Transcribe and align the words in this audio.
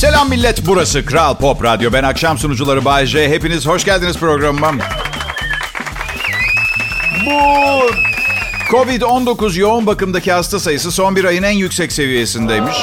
Selam 0.00 0.28
millet, 0.28 0.66
burası 0.66 1.04
Kral 1.04 1.36
Pop 1.36 1.64
Radyo. 1.64 1.92
Ben 1.92 2.02
akşam 2.02 2.38
sunucuları 2.38 2.84
Bay 2.84 3.06
J. 3.06 3.28
Hepiniz 3.28 3.66
hoş 3.66 3.84
geldiniz 3.84 4.16
programıma. 4.16 4.72
Bu 7.26 7.30
Covid-19 8.70 9.58
yoğun 9.58 9.86
bakımdaki 9.86 10.32
hasta 10.32 10.60
sayısı 10.60 10.92
son 10.92 11.16
bir 11.16 11.24
ayın 11.24 11.42
en 11.42 11.50
yüksek 11.50 11.92
seviyesindeymiş. 11.92 12.76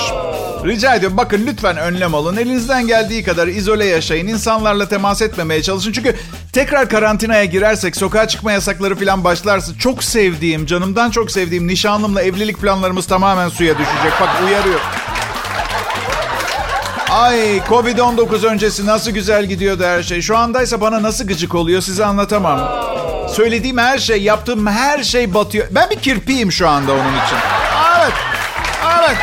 Rica 0.66 0.96
ediyorum 0.96 1.18
bakın 1.18 1.44
lütfen 1.48 1.78
önlem 1.78 2.16
alın. 2.16 2.38
Elinizden 2.38 2.88
geldiği 2.88 3.24
kadar 3.24 3.48
izole 3.48 3.86
yaşayın. 3.86 4.28
İnsanlarla 4.28 4.88
temas 4.88 5.22
etmemeye 5.22 5.62
çalışın. 5.62 5.92
Çünkü 5.92 6.16
tekrar 6.54 6.90
karantinaya 6.90 7.46
girersek, 7.46 7.96
sokağa 7.96 8.28
çıkma 8.28 8.52
yasakları 8.52 8.96
falan 8.96 9.24
başlarsa 9.24 9.78
çok 9.80 10.04
sevdiğim, 10.04 10.66
canımdan 10.66 11.12
çok 11.12 11.32
sevdiğim 11.32 11.68
nişanlımla 11.68 12.22
evlilik 12.22 12.62
planlarımız 12.62 13.08
tamamen 13.08 13.50
suya 13.50 13.74
düşecek. 13.74 14.12
Bak 14.22 14.30
uyarıyor. 14.48 14.80
Ay 17.12 17.58
Covid-19 17.58 18.48
öncesi 18.48 18.86
nasıl 18.86 19.12
güzel 19.12 19.46
gidiyordu 19.46 19.84
her 19.84 20.04
şey. 20.04 20.22
Şu 20.22 20.38
andaysa 20.38 20.82
bana 20.82 21.04
nasıl 21.04 21.28
gıcık 21.28 21.56
oluyor 21.56 21.82
size 21.82 22.06
anlatamam. 22.06 22.60
Söylediğim 23.30 23.78
her 23.78 23.98
şey, 23.98 24.24
yaptığım 24.24 24.68
her 24.68 25.04
şey 25.04 25.34
batıyor. 25.34 25.68
Ben 25.72 25.90
bir 25.90 25.96
kirpiyim 25.96 26.52
şu 26.52 26.68
anda 26.70 26.92
onun 26.92 27.00
için. 27.02 27.38
Evet. 28.00 28.14
Evet. 29.00 29.18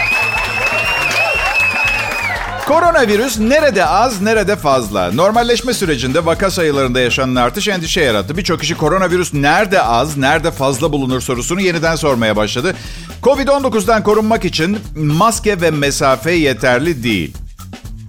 Koronavirüs 2.66 3.38
nerede 3.38 3.86
az, 3.86 4.22
nerede 4.22 4.56
fazla? 4.56 5.12
Normalleşme 5.12 5.74
sürecinde 5.74 6.26
vaka 6.26 6.50
sayılarında 6.50 7.00
yaşanan 7.00 7.34
artış 7.34 7.68
endişe 7.68 8.00
yarattı. 8.00 8.36
Birçok 8.36 8.60
kişi 8.60 8.76
koronavirüs 8.76 9.34
nerede 9.34 9.82
az, 9.82 10.16
nerede 10.16 10.50
fazla 10.50 10.92
bulunur 10.92 11.20
sorusunu 11.20 11.60
yeniden 11.60 11.96
sormaya 11.96 12.36
başladı. 12.36 12.74
Covid-19'dan 13.22 14.02
korunmak 14.02 14.44
için 14.44 14.78
maske 14.96 15.60
ve 15.60 15.70
mesafe 15.70 16.32
yeterli 16.32 17.02
değil. 17.02 17.43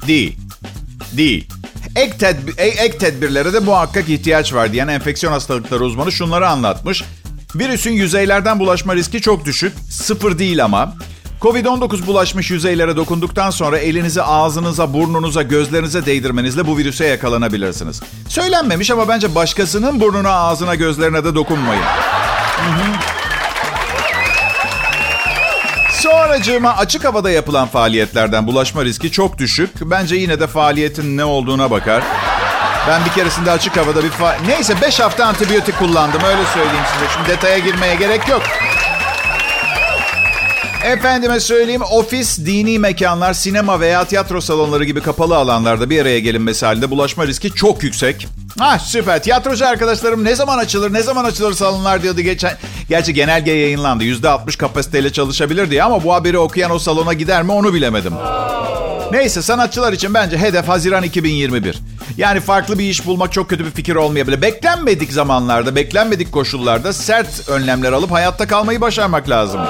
Değil. 0.08 0.38
Değil. 1.18 1.50
Ek, 1.96 2.18
tedbir, 2.18 2.54
ek 2.58 2.98
tedbirlere 2.98 3.54
de 3.54 3.60
muhakkak 3.60 4.10
ihtiyaç 4.10 4.54
var 4.54 4.74
diyen 4.74 4.88
enfeksiyon 4.88 5.34
hastalıkları 5.34 5.84
uzmanı 5.84 6.12
şunları 6.12 6.50
anlatmış. 6.50 7.04
Virüsün 7.56 7.92
yüzeylerden 7.92 8.60
bulaşma 8.60 8.96
riski 8.96 9.22
çok 9.22 9.46
düşük. 9.46 9.74
Sıfır 9.90 10.40
değil 10.40 10.64
ama. 10.64 10.94
Covid-19 11.42 12.06
bulaşmış 12.06 12.52
yüzeylere 12.52 12.96
dokunduktan 12.96 13.50
sonra 13.50 13.78
elinizi 13.78 14.22
ağzınıza, 14.22 14.94
burnunuza, 14.94 15.42
gözlerinize 15.42 16.06
değdirmenizle 16.06 16.68
bu 16.68 16.78
virüse 16.78 17.06
yakalanabilirsiniz. 17.06 18.02
Söylenmemiş 18.30 18.92
ama 18.92 19.08
bence 19.08 19.36
başkasının 19.36 20.00
burnuna, 20.00 20.32
ağzına, 20.32 20.76
gözlerine 20.76 21.24
de 21.24 21.36
dokunmayın. 21.36 21.82
Hı 21.82 22.72
hı. 22.72 22.95
Sonracığıma 26.02 26.78
açık 26.78 27.06
havada 27.06 27.32
yapılan 27.32 27.68
faaliyetlerden 27.68 28.48
bulaşma 28.48 28.86
riski 28.86 29.12
çok 29.12 29.38
düşük. 29.38 29.70
Bence 29.82 30.16
yine 30.16 30.40
de 30.40 30.48
faaliyetin 30.48 31.18
ne 31.18 31.26
olduğuna 31.26 31.72
bakar. 31.72 32.04
Ben 32.88 33.06
bir 33.06 33.10
keresinde 33.10 33.52
açık 33.52 33.78
havada 33.78 34.04
bir 34.04 34.10
fa... 34.10 34.36
Neyse 34.48 34.74
5 34.82 35.00
hafta 35.00 35.26
antibiyotik 35.26 35.80
kullandım 35.80 36.24
öyle 36.24 36.46
söyleyeyim 36.54 36.86
size. 36.94 37.12
Şimdi 37.14 37.30
detaya 37.30 37.60
girmeye 37.60 37.96
gerek 37.96 38.30
yok. 38.30 38.42
Efendime 40.84 41.40
söyleyeyim 41.40 41.82
ofis, 41.92 42.38
dini 42.46 42.80
mekanlar, 42.80 43.34
sinema 43.34 43.80
veya 43.80 44.06
tiyatro 44.06 44.42
salonları 44.42 44.84
gibi 44.84 45.02
kapalı 45.02 45.36
alanlarda 45.38 45.90
bir 45.90 46.02
araya 46.02 46.20
gelinmesi 46.20 46.66
halinde 46.66 46.92
bulaşma 46.92 47.28
riski 47.28 47.52
çok 47.52 47.84
yüksek. 47.84 48.28
Ah 48.60 48.80
süper. 48.80 49.24
Tiyatrocu 49.24 49.68
arkadaşlarım 49.68 50.24
ne 50.24 50.36
zaman 50.36 50.58
açılır, 50.58 50.94
ne 50.94 51.02
zaman 51.02 51.26
açılır 51.26 51.54
salonlar 51.54 52.04
diyordu 52.04 52.22
geçen. 52.22 52.58
Gerçi 52.90 53.14
genelge 53.14 53.52
yayınlandı. 53.52 54.04
%60 54.04 54.58
kapasiteyle 54.58 55.12
çalışabilir 55.12 55.72
diye 55.72 55.84
ama 55.84 56.04
bu 56.04 56.14
haberi 56.14 56.38
okuyan 56.38 56.72
o 56.72 56.80
salona 56.80 57.14
gider 57.14 57.44
mi 57.44 57.52
onu 57.52 57.74
bilemedim. 57.74 58.14
Neyse 59.12 59.42
sanatçılar 59.42 59.94
için 59.94 60.14
bence 60.14 60.38
hedef 60.38 60.68
Haziran 60.68 61.04
2021. 61.04 61.78
Yani 62.18 62.40
farklı 62.40 62.80
bir 62.80 62.84
iş 62.84 63.06
bulmak 63.06 63.34
çok 63.34 63.50
kötü 63.50 63.66
bir 63.66 63.72
fikir 63.72 63.96
olmayabilir. 63.96 64.42
Beklenmedik 64.42 65.14
zamanlarda, 65.14 65.76
beklenmedik 65.76 66.32
koşullarda 66.32 66.94
sert 66.94 67.50
önlemler 67.50 67.92
alıp 67.92 68.12
hayatta 68.12 68.48
kalmayı 68.48 68.82
başarmak 68.82 69.30
lazım. 69.30 69.62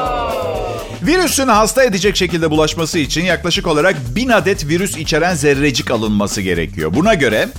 Virüsün 1.01 1.47
hasta 1.47 1.83
edecek 1.83 2.15
şekilde 2.15 2.51
bulaşması 2.51 2.99
için 2.99 3.25
yaklaşık 3.25 3.67
olarak 3.67 3.95
1000 4.15 4.29
adet 4.29 4.67
virüs 4.67 4.97
içeren 4.97 5.35
zerrecik 5.35 5.91
alınması 5.91 6.41
gerekiyor. 6.41 6.93
Buna 6.95 7.13
göre 7.13 7.49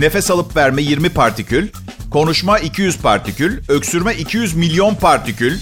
nefes 0.00 0.30
alıp 0.30 0.56
verme 0.56 0.82
20 0.82 1.08
partikül, 1.08 1.68
konuşma 2.10 2.58
200 2.58 2.98
partikül, 2.98 3.60
öksürme 3.68 4.14
200 4.14 4.54
milyon 4.56 4.94
partikül, 4.94 5.58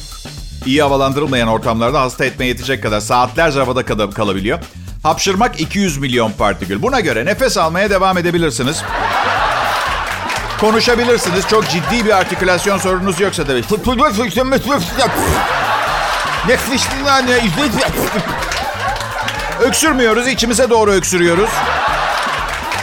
iyi 0.67 0.83
havalandırılmayan 0.83 1.49
ortamlarda 1.49 2.01
hasta 2.01 2.25
etmeye 2.25 2.47
yetecek 2.47 2.83
kadar 2.83 3.01
saatlerce 3.01 3.59
havada 3.61 3.85
kal- 3.85 4.11
kalabiliyor. 4.11 4.59
Hapşırmak 5.03 5.61
200 5.61 5.99
milyon 5.99 6.33
partikül. 6.33 6.83
Buna 6.83 7.01
göre 7.01 7.25
nefes 7.25 7.57
almaya 7.59 7.91
devam 7.91 8.19
edebilirsiniz. 8.19 8.83
Konuşabilirsiniz. 10.61 11.49
Çok 11.49 11.69
ciddi 11.71 12.05
bir 12.05 12.17
artikülasyon 12.17 12.79
sorununuz 12.79 13.21
yoksa 13.21 13.45
tabii. 13.45 13.63
Öksürmüyoruz, 19.61 20.29
içimize 20.29 20.71
doğru 20.71 20.91
öksürüyoruz. 20.91 21.51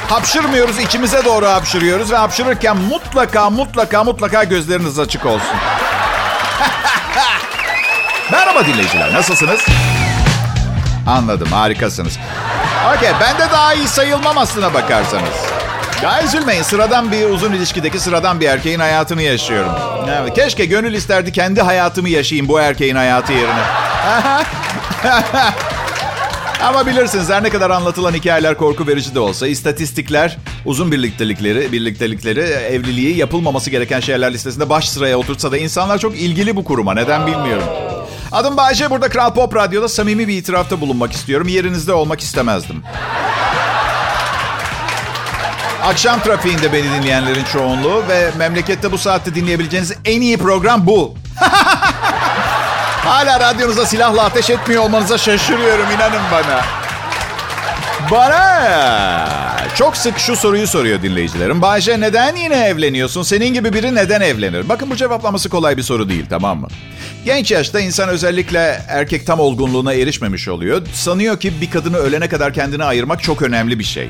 Hapşırmıyoruz, 0.09 0.79
içimize 0.79 1.25
doğru 1.25 1.47
hapşırıyoruz 1.47 2.11
ve 2.11 2.15
hapşırırken 2.15 2.77
mutlaka 2.77 3.49
mutlaka 3.49 4.03
mutlaka 4.03 4.43
gözleriniz 4.43 4.99
açık 4.99 5.25
olsun. 5.25 5.47
Merhaba 8.31 8.65
dinleyiciler, 8.65 9.13
nasılsınız? 9.13 9.65
Anladım, 11.07 11.47
harikasınız. 11.51 12.19
Okey, 12.97 13.09
ben 13.21 13.37
de 13.37 13.51
daha 13.51 13.73
iyi 13.73 13.87
sayılmam 13.87 14.37
aslına 14.37 14.73
bakarsanız. 14.73 15.35
Ya 16.03 16.23
üzülmeyin, 16.23 16.63
sıradan 16.63 17.11
bir 17.11 17.29
uzun 17.29 17.53
ilişkideki 17.53 17.99
sıradan 17.99 18.39
bir 18.39 18.49
erkeğin 18.49 18.79
hayatını 18.79 19.21
yaşıyorum. 19.21 19.71
Evet, 20.21 20.33
keşke 20.33 20.65
gönül 20.65 20.93
isterdi 20.93 21.31
kendi 21.31 21.61
hayatımı 21.61 22.09
yaşayayım 22.09 22.47
bu 22.47 22.59
erkeğin 22.59 22.95
hayatı 22.95 23.33
yerine. 23.33 23.63
Ama 26.65 26.87
bilirsiniz 26.87 27.29
her 27.29 27.43
ne 27.43 27.49
kadar 27.49 27.69
anlatılan 27.69 28.13
hikayeler 28.13 28.57
korku 28.57 28.87
verici 28.87 29.15
de 29.15 29.19
olsa 29.19 29.47
istatistikler 29.47 30.37
uzun 30.65 30.91
birliktelikleri, 30.91 31.71
birliktelikleri, 31.71 32.39
evliliği 32.39 33.17
yapılmaması 33.17 33.69
gereken 33.69 33.99
şeyler 33.99 34.33
listesinde 34.33 34.69
baş 34.69 34.89
sıraya 34.89 35.17
oturtsa 35.17 35.51
da 35.51 35.57
insanlar 35.57 35.97
çok 35.97 36.17
ilgili 36.17 36.55
bu 36.55 36.63
kuruma. 36.63 36.93
Neden 36.93 37.27
bilmiyorum. 37.27 37.63
Adım 38.31 38.57
Bayce. 38.57 38.89
Burada 38.89 39.09
Kral 39.09 39.33
Pop 39.33 39.55
Radyo'da 39.55 39.87
samimi 39.89 40.27
bir 40.27 40.37
itirafta 40.37 40.81
bulunmak 40.81 41.11
istiyorum. 41.11 41.47
Yerinizde 41.47 41.93
olmak 41.93 42.21
istemezdim. 42.21 42.83
Akşam 45.83 46.19
trafiğinde 46.19 46.73
beni 46.73 46.93
dinleyenlerin 46.93 47.43
çoğunluğu 47.43 48.03
ve 48.09 48.31
memlekette 48.37 48.91
bu 48.91 48.97
saatte 48.97 49.35
dinleyebileceğiniz 49.35 49.93
en 50.05 50.21
iyi 50.21 50.37
program 50.37 50.87
bu. 50.87 51.15
Hala 53.05 53.39
radyonuza 53.39 53.85
silahla 53.85 54.23
ateş 54.23 54.49
etmiyor 54.49 54.83
olmanıza 54.83 55.17
şaşırıyorum 55.17 55.85
inanın 55.95 56.21
bana. 56.31 56.61
Bana 58.11 59.27
çok 59.75 59.97
sık 59.97 60.19
şu 60.19 60.35
soruyu 60.35 60.67
soruyor 60.67 61.01
dinleyicilerim. 61.01 61.61
Bayce 61.61 61.99
neden 61.99 62.35
yine 62.35 62.65
evleniyorsun? 62.67 63.23
Senin 63.23 63.53
gibi 63.53 63.73
biri 63.73 63.95
neden 63.95 64.21
evlenir? 64.21 64.69
Bakın 64.69 64.89
bu 64.89 64.95
cevaplaması 64.95 65.49
kolay 65.49 65.77
bir 65.77 65.83
soru 65.83 66.09
değil 66.09 66.25
tamam 66.29 66.59
mı? 66.59 66.67
Genç 67.25 67.51
yaşta 67.51 67.79
insan 67.79 68.09
özellikle 68.09 68.81
erkek 68.87 69.27
tam 69.27 69.39
olgunluğuna 69.39 69.93
erişmemiş 69.93 70.47
oluyor. 70.47 70.81
Sanıyor 70.93 71.39
ki 71.39 71.61
bir 71.61 71.71
kadını 71.71 71.97
ölene 71.97 72.29
kadar 72.29 72.53
kendine 72.53 72.83
ayırmak 72.83 73.23
çok 73.23 73.41
önemli 73.41 73.79
bir 73.79 73.83
şey. 73.83 74.09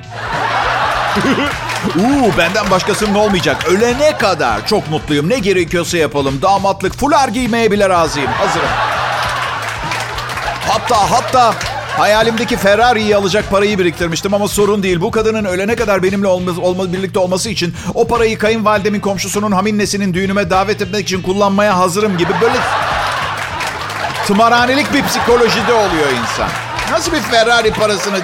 Uuu 1.95 2.37
benden 2.37 2.71
başkasının 2.71 3.15
olmayacak. 3.15 3.65
Ölene 3.67 4.17
kadar 4.17 4.67
çok 4.67 4.89
mutluyum. 4.89 5.29
Ne 5.29 5.39
gerekiyorsa 5.39 5.97
yapalım. 5.97 6.41
Damatlık, 6.41 6.93
fular 6.93 7.27
giymeye 7.27 7.71
bile 7.71 7.89
razıyım. 7.89 8.31
Hazırım. 8.31 8.69
Hatta 10.67 11.11
hatta 11.11 11.53
hayalimdeki 11.97 12.57
Ferrari'yi 12.57 13.15
alacak 13.15 13.51
parayı 13.51 13.79
biriktirmiştim 13.79 14.33
ama 14.33 14.47
sorun 14.47 14.83
değil. 14.83 15.01
Bu 15.01 15.11
kadının 15.11 15.45
ölene 15.45 15.75
kadar 15.75 16.03
benimle 16.03 16.27
olma, 16.27 16.51
olma, 16.61 16.93
birlikte 16.93 17.19
olması 17.19 17.49
için 17.49 17.73
o 17.93 18.07
parayı 18.07 18.37
kayınvalidemin 18.37 18.99
komşusunun 18.99 19.51
haminnesinin 19.51 20.13
düğünüme 20.13 20.49
davet 20.49 20.81
etmek 20.81 21.03
için 21.03 21.21
kullanmaya 21.21 21.77
hazırım 21.77 22.17
gibi 22.17 22.31
böyle 22.41 22.57
tımarhanelik 24.27 24.93
bir 24.93 25.03
psikolojide 25.03 25.73
oluyor 25.73 26.09
insan. 26.21 26.47
Nasıl 26.91 27.11
bir 27.11 27.21
Ferrari 27.21 27.71
parasını 27.71 28.17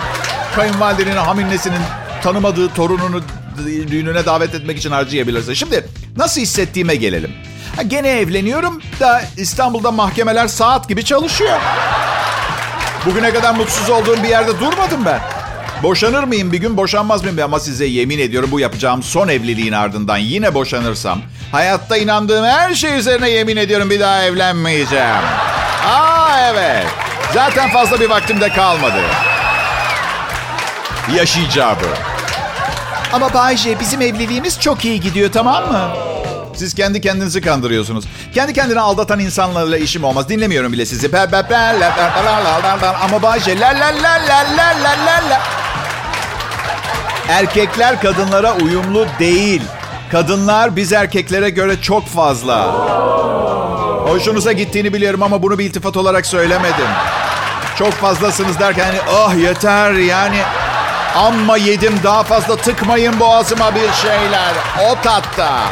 kayınvalidenin 0.55 1.17
haminnesinin 1.17 1.81
tanımadığı 2.23 2.73
torununu 2.73 3.21
düğününe 3.65 4.25
davet 4.25 4.55
etmek 4.55 4.77
için 4.77 4.91
harcayabilirse. 4.91 5.55
Şimdi 5.55 5.87
nasıl 6.17 6.41
hissettiğime 6.41 6.95
gelelim. 6.95 7.31
Ha, 7.75 7.81
gene 7.81 8.09
evleniyorum 8.09 8.81
da 8.99 9.21
İstanbul'da 9.37 9.91
mahkemeler 9.91 10.47
saat 10.47 10.89
gibi 10.89 11.05
çalışıyor. 11.05 11.59
Bugüne 13.05 13.33
kadar 13.33 13.53
mutsuz 13.55 13.89
olduğum 13.89 14.23
bir 14.23 14.27
yerde 14.29 14.59
durmadım 14.59 15.05
ben. 15.05 15.19
Boşanır 15.83 16.23
mıyım 16.23 16.51
bir 16.51 16.57
gün 16.57 16.77
boşanmaz 16.77 17.23
mıyım? 17.23 17.39
Ama 17.43 17.59
size 17.59 17.85
yemin 17.85 18.19
ediyorum 18.19 18.49
bu 18.51 18.59
yapacağım 18.59 19.03
son 19.03 19.27
evliliğin 19.27 19.73
ardından 19.73 20.17
yine 20.17 20.53
boşanırsam 20.53 21.21
hayatta 21.51 21.97
inandığım 21.97 22.45
her 22.45 22.75
şey 22.75 22.97
üzerine 22.99 23.29
yemin 23.29 23.57
ediyorum 23.57 23.89
bir 23.89 23.99
daha 23.99 24.23
evlenmeyeceğim. 24.23 25.23
Aa 25.87 26.39
evet. 26.51 26.85
Zaten 27.33 27.69
fazla 27.71 27.99
bir 27.99 28.09
vaktim 28.09 28.41
de 28.41 28.49
kalmadı. 28.49 29.01
yaşayacağımı. 31.15 32.10
Ama 33.13 33.33
Bayce 33.33 33.79
bizim 33.79 34.01
evliliğimiz 34.01 34.59
çok 34.59 34.85
iyi 34.85 34.99
gidiyor 35.01 35.31
tamam 35.31 35.71
mı? 35.71 35.89
Siz 36.55 36.73
kendi 36.73 37.01
kendinizi 37.01 37.41
kandırıyorsunuz. 37.41 38.05
Kendi 38.33 38.53
kendine 38.53 38.79
aldatan 38.79 39.19
insanlarla 39.19 39.77
işim 39.77 40.03
olmaz. 40.03 40.29
Dinlemiyorum 40.29 40.73
bile 40.73 40.85
sizi. 40.85 41.09
Ama 43.03 43.21
Bayce 43.23 43.59
la 43.59 43.67
la 43.67 43.79
la 43.79 44.13
la 44.27 44.45
la 44.57 44.73
la 44.83 45.05
la 45.05 45.29
la. 45.29 45.41
Erkekler 47.29 48.01
kadınlara 48.01 48.53
uyumlu 48.55 49.05
değil. 49.19 49.61
Kadınlar 50.11 50.75
biz 50.75 50.93
erkeklere 50.93 51.49
göre 51.49 51.81
çok 51.81 52.07
fazla. 52.07 52.65
Hoşunuza 54.07 54.51
gittiğini 54.51 54.93
biliyorum 54.93 55.23
ama 55.23 55.43
bunu 55.43 55.59
bir 55.59 55.65
iltifat 55.65 55.97
olarak 55.97 56.25
söylemedim. 56.25 56.87
Çok 57.77 57.93
fazlasınız 57.93 58.59
derken 58.59 58.85
hani 58.85 58.99
oh 59.15 59.35
yeter 59.35 59.91
yani 59.91 60.37
amma 61.15 61.57
yedim 61.57 61.93
daha 62.03 62.23
fazla 62.23 62.55
tıkmayın 62.55 63.19
boğazıma 63.19 63.75
bir 63.75 63.91
şeyler. 64.01 64.53
O 64.89 64.95
tatta. 65.03 65.63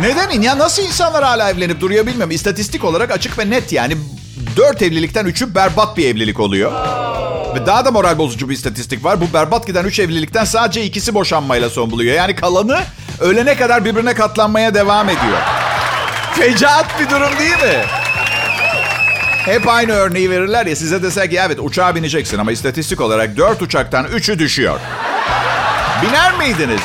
Neden? 0.00 0.42
Ya 0.42 0.58
nasıl 0.58 0.82
insanlar 0.82 1.24
hala 1.24 1.50
evlenip 1.50 1.80
duruyor 1.80 2.06
bilmiyorum. 2.06 2.30
İstatistik 2.30 2.84
olarak 2.84 3.10
açık 3.10 3.38
ve 3.38 3.50
net 3.50 3.72
yani. 3.72 3.96
Dört 4.56 4.82
evlilikten 4.82 5.24
üçü 5.24 5.54
berbat 5.54 5.96
bir 5.96 6.06
evlilik 6.06 6.40
oluyor. 6.40 6.72
Ve 7.54 7.66
daha 7.66 7.84
da 7.84 7.90
moral 7.90 8.18
bozucu 8.18 8.48
bir 8.48 8.54
istatistik 8.54 9.04
var. 9.04 9.20
Bu 9.20 9.34
berbat 9.34 9.66
giden 9.66 9.84
üç 9.84 9.98
evlilikten 9.98 10.44
sadece 10.44 10.82
ikisi 10.84 11.14
boşanmayla 11.14 11.70
son 11.70 11.90
buluyor. 11.90 12.14
Yani 12.14 12.34
kalanı 12.34 12.80
ölene 13.20 13.56
kadar 13.56 13.84
birbirine 13.84 14.14
katlanmaya 14.14 14.74
devam 14.74 15.08
ediyor. 15.08 15.38
Fecaat 16.34 17.00
bir 17.00 17.10
durum 17.10 17.38
değil 17.38 17.62
mi? 17.62 17.84
Hep 19.44 19.68
aynı 19.68 19.92
örneği 19.92 20.30
verirler 20.30 20.66
ya 20.66 20.76
size 20.76 21.02
desek 21.02 21.32
ya 21.32 21.44
evet 21.46 21.58
uçağa 21.60 21.94
bineceksin 21.94 22.38
ama 22.38 22.52
istatistik 22.52 23.00
olarak 23.00 23.36
dört 23.36 23.62
uçaktan 23.62 24.06
üçü 24.06 24.38
düşüyor. 24.38 24.80
Biner 26.02 26.38
miydiniz? 26.38 26.80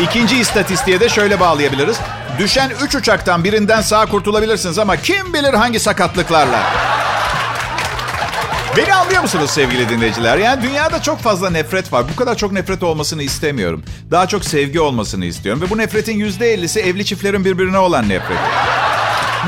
İkinci 0.00 0.38
istatistiğe 0.38 1.00
de 1.00 1.08
şöyle 1.08 1.40
bağlayabiliriz. 1.40 1.96
Düşen 2.38 2.72
üç 2.84 2.94
uçaktan 2.94 3.44
birinden 3.44 3.80
sağ 3.80 4.06
kurtulabilirsiniz 4.06 4.78
ama 4.78 4.96
kim 4.96 5.34
bilir 5.34 5.54
hangi 5.54 5.80
sakatlıklarla. 5.80 6.62
Beni 8.76 8.94
anlıyor 8.94 9.22
musunuz 9.22 9.50
sevgili 9.50 9.88
dinleyiciler? 9.88 10.38
Yani 10.38 10.62
dünyada 10.62 11.02
çok 11.02 11.18
fazla 11.18 11.50
nefret 11.50 11.92
var. 11.92 12.04
Bu 12.12 12.16
kadar 12.16 12.34
çok 12.34 12.52
nefret 12.52 12.82
olmasını 12.82 13.22
istemiyorum. 13.22 13.84
Daha 14.10 14.26
çok 14.28 14.44
sevgi 14.44 14.80
olmasını 14.80 15.24
istiyorum. 15.24 15.62
Ve 15.62 15.70
bu 15.70 15.78
nefretin 15.78 16.18
yüzde 16.18 16.52
ellisi 16.52 16.80
evli 16.80 17.04
çiftlerin 17.04 17.44
birbirine 17.44 17.78
olan 17.78 18.08
nefret. 18.08 18.38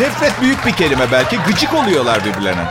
Nefret 0.00 0.41
büyük 0.41 0.67
bir 0.67 0.73
kelime 0.73 1.12
belki. 1.12 1.39
Gıcık 1.47 1.75
oluyorlar 1.75 2.25
birbirlerine. 2.25 2.65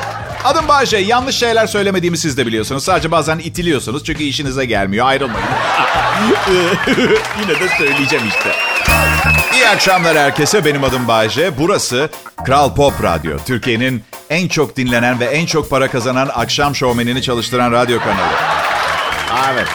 Adım 0.44 0.68
Bahçe. 0.68 0.97
Yanlış 0.97 1.35
şeyler 1.35 1.68
söylemediğimi 1.68 2.18
siz 2.18 2.38
de 2.38 2.45
biliyorsunuz. 2.45 2.83
Sadece 2.83 3.12
bazen 3.12 3.39
itiliyorsunuz 3.39 4.03
çünkü 4.03 4.24
işinize 4.24 4.65
gelmiyor. 4.65 5.07
Ayrılmayın. 5.07 5.47
Yine 7.41 7.59
de 7.59 7.68
söyleyeceğim 7.77 8.25
işte. 8.27 8.51
İyi 9.53 9.68
akşamlar 9.68 10.18
herkese. 10.18 10.65
Benim 10.65 10.83
adım 10.83 11.07
Bayce. 11.07 11.57
Burası 11.57 12.09
Kral 12.45 12.75
Pop 12.75 13.03
Radyo. 13.03 13.38
Türkiye'nin 13.45 14.03
en 14.30 14.47
çok 14.47 14.77
dinlenen 14.77 15.19
ve 15.19 15.25
en 15.25 15.45
çok 15.45 15.69
para 15.69 15.91
kazanan 15.91 16.30
akşam 16.35 16.75
şovmenini 16.75 17.21
çalıştıran 17.21 17.71
radyo 17.71 18.00
kanalı. 18.00 18.33
Evet. 19.53 19.68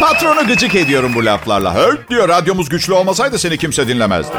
Patronu 0.00 0.46
gıcık 0.46 0.74
ediyorum 0.74 1.12
bu 1.14 1.24
laflarla. 1.24 1.74
Hört 1.74 2.10
diyor 2.10 2.28
radyomuz 2.28 2.68
güçlü 2.68 2.92
olmasaydı 2.92 3.38
seni 3.38 3.58
kimse 3.58 3.88
dinlemezdi. 3.88 4.36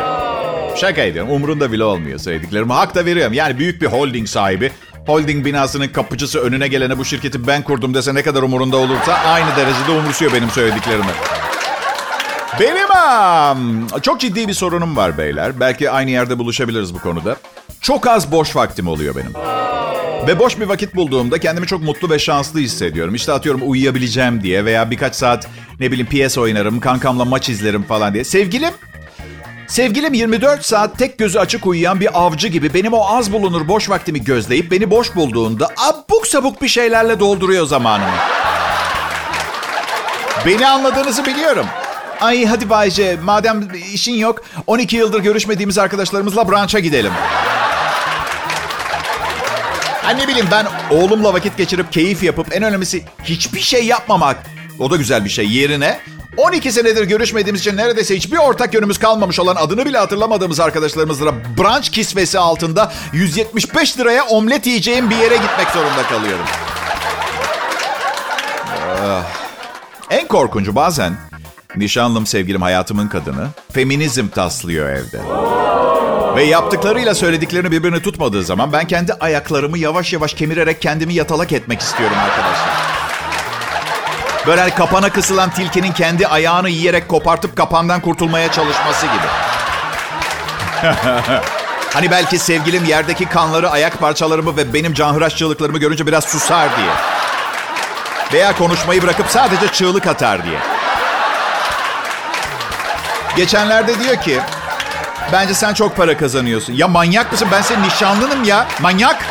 Şaka 0.76 1.02
ediyorum. 1.02 1.32
Umurunda 1.32 1.72
bile 1.72 1.84
olmuyor 1.84 2.20
söylediklerimi. 2.20 2.74
Hak 2.74 2.96
da 2.96 3.06
veriyorum. 3.06 3.34
Yani 3.34 3.60
büyük 3.60 3.82
bir 3.82 3.88
holding 3.88 4.28
sahibi. 4.28 4.72
Holding 5.06 5.46
binasının 5.46 5.88
kapıcısı 5.88 6.40
önüne 6.40 6.68
gelene 6.68 6.98
bu 6.98 7.06
şirketi 7.06 7.48
ben 7.48 7.62
kurdum 7.62 7.94
dese 7.94 8.14
ne 8.16 8.22
kadar 8.24 8.44
umurunda 8.44 8.78
olursa 8.78 9.14
aynı 9.14 9.56
derecede 9.56 9.92
umursuyor 9.92 10.34
benim 10.34 10.50
söylediklerimi. 10.50 11.12
Benim 12.60 12.92
am, 12.96 13.88
çok 14.02 14.20
ciddi 14.20 14.48
bir 14.48 14.54
sorunum 14.54 14.96
var 14.98 15.18
beyler. 15.18 15.60
Belki 15.60 15.90
aynı 15.92 16.12
yerde 16.12 16.40
buluşabiliriz 16.40 16.94
bu 16.94 17.00
konuda. 17.00 17.38
Çok 17.82 18.08
az 18.08 18.32
boş 18.32 18.56
vaktim 18.56 18.88
oluyor 18.88 19.16
benim. 19.16 19.34
Ve 20.28 20.40
boş 20.40 20.60
bir 20.60 20.66
vakit 20.66 20.96
bulduğumda 20.96 21.38
kendimi 21.38 21.68
çok 21.68 21.84
mutlu 21.84 22.10
ve 22.10 22.20
şanslı 22.20 22.60
hissediyorum. 22.60 23.16
İşte 23.16 23.32
atıyorum 23.32 23.62
uyuyabileceğim 23.66 24.44
diye 24.44 24.66
veya 24.66 24.92
birkaç 24.92 25.16
saat 25.16 25.48
ne 25.80 25.92
bileyim 25.92 26.30
PS 26.30 26.38
oynarım, 26.38 26.80
kankamla 26.80 27.26
maç 27.26 27.50
izlerim 27.50 27.84
falan 27.84 28.14
diye. 28.14 28.24
Sevgilim 28.24 28.74
Sevgilim 29.74 30.14
24 30.14 30.66
saat 30.66 30.98
tek 30.98 31.18
gözü 31.18 31.40
açık 31.40 31.68
uyuyan 31.68 32.00
bir 32.00 32.10
avcı 32.26 32.48
gibi 32.48 32.74
benim 32.74 32.94
o 32.94 33.18
az 33.18 33.34
bulunur 33.34 33.68
boş 33.68 33.90
vaktimi 33.90 34.24
gözleyip 34.24 34.72
beni 34.72 34.92
boş 34.92 35.16
bulduğunda 35.16 35.68
abuk 35.78 36.28
sabuk 36.28 36.62
bir 36.62 36.68
şeylerle 36.68 37.20
dolduruyor 37.20 37.66
zamanımı. 37.66 38.16
Beni 40.46 40.68
anladığınızı 40.68 41.26
biliyorum. 41.26 41.66
Ay 42.22 42.46
hadi 42.46 42.70
Bayce 42.70 43.18
madem 43.24 43.68
işin 43.94 44.14
yok 44.14 44.44
12 44.68 44.96
yıldır 44.96 45.20
görüşmediğimiz 45.20 45.78
arkadaşlarımızla 45.78 46.52
brunch'a 46.52 46.80
gidelim. 46.80 47.12
Ay 50.06 50.18
ne 50.18 50.28
bileyim 50.28 50.48
ben 50.52 50.66
oğlumla 50.92 51.34
vakit 51.34 51.58
geçirip 51.58 51.92
keyif 51.92 52.24
yapıp 52.24 52.56
en 52.56 52.64
önemlisi 52.64 53.04
hiçbir 53.24 53.62
şey 53.62 53.86
yapmamak. 53.86 54.38
O 54.80 54.92
da 54.92 54.96
güzel 54.96 55.26
bir 55.26 55.30
şey 55.30 55.52
yerine 55.52 56.00
12 56.38 56.72
senedir 56.72 57.04
görüşmediğimiz 57.04 57.62
için 57.62 57.78
neredeyse 57.78 58.16
hiçbir 58.16 58.38
ortak 58.38 58.74
yönümüz 58.74 58.98
kalmamış 58.98 59.40
olan 59.40 59.56
adını 59.56 59.86
bile 59.86 59.98
hatırlamadığımız 59.98 60.60
arkadaşlarımızla 60.60 61.34
brunch 61.58 61.90
kisvesi 61.90 62.40
altında 62.40 62.92
175 63.14 64.00
liraya 64.00 64.26
omlet 64.26 64.68
yiyeceğim 64.68 65.10
bir 65.10 65.16
yere 65.16 65.36
gitmek 65.36 65.68
zorunda 65.74 66.04
kalıyorum. 66.10 66.46
Ah. 69.06 69.24
En 70.10 70.28
korkuncu 70.28 70.76
bazen 70.76 71.18
nişanlım 71.76 72.26
sevgilim 72.26 72.62
hayatımın 72.62 73.08
kadını 73.08 73.48
feminizm 73.72 74.28
taslıyor 74.28 74.90
evde. 74.90 75.22
Ve 76.36 76.44
yaptıklarıyla 76.44 77.16
söylediklerini 77.16 77.72
birbirini 77.72 78.02
tutmadığı 78.02 78.44
zaman 78.44 78.74
ben 78.74 78.88
kendi 78.88 79.14
ayaklarımı 79.14 79.78
yavaş 79.78 80.14
yavaş 80.14 80.34
kemirerek 80.34 80.82
kendimi 80.82 81.14
yatalak 81.14 81.52
etmek 81.52 81.82
istiyorum 81.82 82.18
arkadaşlar. 82.18 82.93
Böyle 84.48 84.70
kapana 84.70 85.10
kısılan 85.10 85.50
tilkinin 85.50 85.92
kendi 85.92 86.28
ayağını 86.28 86.70
yiyerek 86.70 87.10
kopartıp 87.10 87.58
kapandan 87.58 88.02
kurtulmaya 88.02 88.52
çalışması 88.52 89.06
gibi. 89.06 89.28
hani 91.94 92.12
belki 92.12 92.40
sevgilim 92.40 92.86
yerdeki 92.86 93.26
kanları, 93.26 93.70
ayak 93.70 94.00
parçalarımı 94.00 94.58
ve 94.58 94.74
benim 94.74 94.94
canhıraş 94.94 95.38
çığlıklarımı 95.38 95.78
görünce 95.78 96.08
biraz 96.08 96.24
susar 96.24 96.70
diye. 96.78 96.92
Veya 98.34 98.58
konuşmayı 98.58 99.04
bırakıp 99.04 99.26
sadece 99.30 99.68
çığlık 99.68 100.08
atar 100.08 100.46
diye. 100.46 100.60
Geçenlerde 103.36 104.00
diyor 104.00 104.16
ki, 104.16 104.40
bence 105.32 105.54
sen 105.54 105.74
çok 105.74 105.98
para 105.98 106.18
kazanıyorsun. 106.18 106.74
Ya 106.74 106.88
manyak 106.88 107.32
mısın? 107.32 107.48
Ben 107.52 107.62
senin 107.62 107.84
nişanlınım 107.84 108.44
ya. 108.44 108.68
Manyak. 108.82 109.26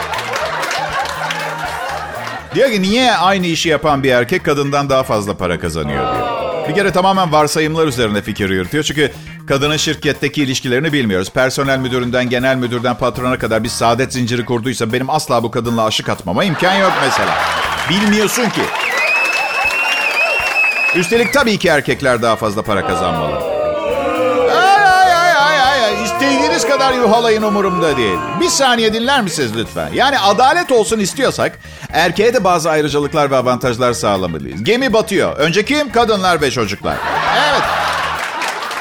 Diyor 2.54 2.70
ki 2.70 2.82
niye 2.82 3.12
aynı 3.12 3.46
işi 3.46 3.68
yapan 3.68 4.02
bir 4.02 4.10
erkek 4.10 4.44
kadından 4.44 4.90
daha 4.90 5.02
fazla 5.02 5.36
para 5.36 5.58
kazanıyor 5.58 6.14
diyor. 6.14 6.42
Bir 6.68 6.74
kere 6.74 6.92
tamamen 6.92 7.32
varsayımlar 7.32 7.86
üzerine 7.86 8.22
fikir 8.22 8.50
yürütüyor. 8.50 8.84
Çünkü 8.84 9.12
kadının 9.46 9.76
şirketteki 9.76 10.42
ilişkilerini 10.42 10.92
bilmiyoruz. 10.92 11.30
Personel 11.30 11.78
müdüründen, 11.78 12.28
genel 12.28 12.56
müdürden, 12.56 12.98
patrona 12.98 13.38
kadar 13.38 13.64
bir 13.64 13.68
saadet 13.68 14.12
zinciri 14.12 14.44
kurduysa 14.44 14.92
benim 14.92 15.10
asla 15.10 15.42
bu 15.42 15.50
kadınla 15.50 15.84
aşık 15.84 16.08
atmama 16.08 16.44
imkan 16.44 16.74
yok 16.74 16.92
mesela. 17.04 17.34
Bilmiyorsun 17.90 18.44
ki. 18.44 18.62
Üstelik 20.96 21.32
tabii 21.32 21.58
ki 21.58 21.68
erkekler 21.68 22.22
daha 22.22 22.36
fazla 22.36 22.62
para 22.62 22.86
kazanmalı. 22.86 23.51
İstediğiniz 26.62 26.88
kadar 26.88 26.98
yuhalayın 26.98 27.42
umurumda 27.42 27.96
değil. 27.96 28.18
Bir 28.40 28.48
saniye 28.48 28.94
dinler 28.94 29.22
misiniz 29.22 29.50
lütfen? 29.56 29.88
Yani 29.94 30.18
adalet 30.18 30.72
olsun 30.72 30.98
istiyorsak 30.98 31.58
erkeğe 31.92 32.34
de 32.34 32.44
bazı 32.44 32.70
ayrıcalıklar 32.70 33.30
ve 33.30 33.36
avantajlar 33.36 33.92
sağlamalıyız. 33.92 34.64
Gemi 34.64 34.92
batıyor. 34.92 35.36
Önce 35.36 35.64
kim? 35.64 35.92
Kadınlar 35.92 36.40
ve 36.40 36.50
çocuklar. 36.50 36.96
Evet. 37.50 37.62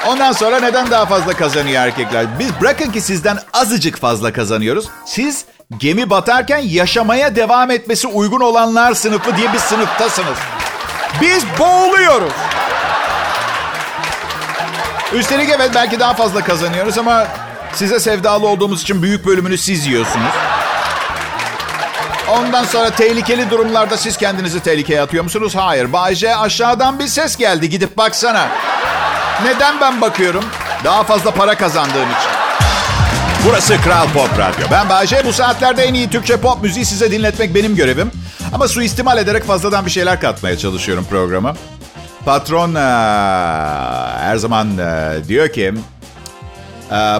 Ondan 0.06 0.32
sonra 0.32 0.60
neden 0.60 0.90
daha 0.90 1.06
fazla 1.06 1.32
kazanıyor 1.32 1.82
erkekler? 1.82 2.26
Biz 2.38 2.60
bırakın 2.60 2.90
ki 2.90 3.00
sizden 3.00 3.38
azıcık 3.52 3.98
fazla 3.98 4.32
kazanıyoruz. 4.32 4.88
Siz 5.06 5.44
gemi 5.78 6.10
batarken 6.10 6.58
yaşamaya 6.58 7.36
devam 7.36 7.70
etmesi 7.70 8.08
uygun 8.08 8.40
olanlar 8.40 8.94
sınıfı 8.94 9.36
diye 9.36 9.52
bir 9.52 9.58
sınıftasınız. 9.58 10.38
Biz 11.20 11.44
boğuluyoruz. 11.58 12.32
Üstelik 15.12 15.50
evet 15.50 15.70
belki 15.74 16.00
daha 16.00 16.14
fazla 16.14 16.44
kazanıyoruz 16.44 16.98
ama 16.98 17.26
size 17.74 18.00
sevdalı 18.00 18.46
olduğumuz 18.48 18.82
için 18.82 19.02
büyük 19.02 19.26
bölümünü 19.26 19.58
siz 19.58 19.86
yiyorsunuz. 19.86 20.32
Ondan 22.28 22.64
sonra 22.64 22.90
tehlikeli 22.90 23.50
durumlarda 23.50 23.96
siz 23.96 24.16
kendinizi 24.16 24.60
tehlikeye 24.60 25.00
atıyor 25.02 25.24
musunuz? 25.24 25.52
Hayır. 25.56 25.92
Bayce 25.92 26.36
aşağıdan 26.36 26.98
bir 26.98 27.06
ses 27.06 27.36
geldi. 27.36 27.70
Gidip 27.70 27.96
baksana. 27.96 28.48
Neden 29.44 29.80
ben 29.80 30.00
bakıyorum? 30.00 30.44
Daha 30.84 31.02
fazla 31.02 31.30
para 31.30 31.54
kazandığım 31.56 32.10
için. 32.10 32.30
Burası 33.46 33.80
Kral 33.80 34.08
Pop 34.14 34.38
Radyo. 34.38 34.66
Ben 34.70 34.88
Bayce. 34.88 35.22
Bu 35.24 35.32
saatlerde 35.32 35.82
en 35.82 35.94
iyi 35.94 36.10
Türkçe 36.10 36.36
pop 36.36 36.62
müziği 36.62 36.84
size 36.84 37.10
dinletmek 37.10 37.54
benim 37.54 37.76
görevim. 37.76 38.10
Ama 38.52 38.68
suistimal 38.68 39.18
ederek 39.18 39.44
fazladan 39.44 39.86
bir 39.86 39.90
şeyler 39.90 40.20
katmaya 40.20 40.58
çalışıyorum 40.58 41.06
programa. 41.10 41.54
Patron 42.24 42.74
her 44.20 44.36
zaman 44.36 44.68
diyor 45.28 45.48
ki 45.48 45.74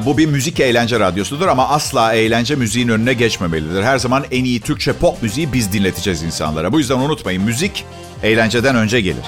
bu 0.07 0.19
bir 0.19 0.27
müzik 0.27 0.61
eğlence 0.61 1.01
radyosudur 1.01 1.49
ama 1.49 1.69
asla 1.69 2.13
eğlence 2.13 2.55
müziğin 2.55 2.89
önüne 2.89 3.13
geçmemelidir. 3.13 3.83
Her 3.83 3.99
zaman 3.99 4.25
en 4.31 4.45
iyi 4.45 4.61
Türkçe 4.61 4.93
pop 4.93 5.23
müziği 5.23 5.53
biz 5.53 5.73
dinleteceğiz 5.73 6.23
insanlara. 6.23 6.73
Bu 6.73 6.79
yüzden 6.79 6.99
unutmayın 6.99 7.43
müzik 7.43 7.85
eğlenceden 8.23 8.77
önce 8.77 9.01
gelir. 9.01 9.25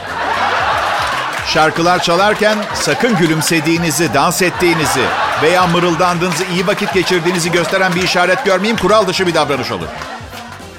Şarkılar 1.47 2.03
çalarken 2.03 2.59
sakın 2.75 3.17
gülümsediğinizi, 3.17 4.15
dans 4.15 4.43
ettiğinizi 4.43 5.01
veya 5.43 5.67
mırıldandığınızı, 5.67 6.45
iyi 6.55 6.67
vakit 6.67 6.95
geçirdiğinizi 6.95 7.53
gösteren 7.53 7.95
bir 7.95 8.03
işaret 8.03 8.45
görmeyeyim. 8.45 8.77
Kural 8.77 9.07
dışı 9.07 9.27
bir 9.27 9.35
davranış 9.35 9.71
olur. 9.73 9.87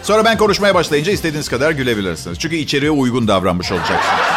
Sonra 0.04 0.26
ben 0.26 0.38
konuşmaya 0.38 0.76
başlayınca 0.76 1.12
istediğiniz 1.12 1.50
kadar 1.50 1.72
gülebilirsiniz. 1.72 2.40
Çünkü 2.40 2.56
içeriye 2.56 2.92
uygun 2.92 3.28
davranmış 3.28 3.72
olacaksınız. 3.72 4.35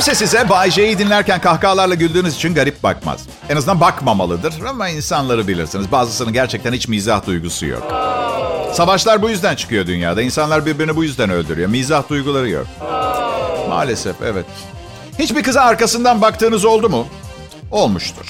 Kimse 0.00 0.14
size 0.14 0.48
Bay 0.48 0.70
J'yi 0.70 0.98
dinlerken 0.98 1.40
kahkahalarla 1.40 1.94
güldüğünüz 1.94 2.34
için 2.36 2.54
garip 2.54 2.82
bakmaz. 2.82 3.20
En 3.48 3.56
azından 3.56 3.80
bakmamalıdır 3.80 4.54
ama 4.68 4.88
insanları 4.88 5.48
bilirsiniz. 5.48 5.92
Bazısının 5.92 6.32
gerçekten 6.32 6.72
hiç 6.72 6.88
mizah 6.88 7.26
duygusu 7.26 7.66
yok. 7.66 7.82
Savaşlar 8.72 9.22
bu 9.22 9.30
yüzden 9.30 9.54
çıkıyor 9.54 9.86
dünyada. 9.86 10.22
İnsanlar 10.22 10.66
birbirini 10.66 10.96
bu 10.96 11.04
yüzden 11.04 11.30
öldürüyor. 11.30 11.68
Mizah 11.68 12.08
duyguları 12.08 12.48
yok. 12.48 12.66
Maalesef 13.68 14.16
evet. 14.22 14.46
Hiçbir 15.18 15.42
kıza 15.42 15.60
arkasından 15.60 16.20
baktığınız 16.20 16.64
oldu 16.64 16.88
mu? 16.88 17.06
Olmuştur. 17.70 18.26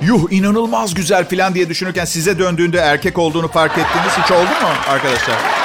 Yuh 0.00 0.32
inanılmaz 0.32 0.94
güzel 0.94 1.28
falan 1.28 1.54
diye 1.54 1.68
düşünürken 1.68 2.04
size 2.04 2.38
döndüğünde 2.38 2.78
erkek 2.78 3.18
olduğunu 3.18 3.48
fark 3.48 3.72
ettiğiniz 3.72 4.12
hiç 4.24 4.30
oldu 4.30 4.50
mu 4.62 4.68
arkadaşlar? 4.88 5.55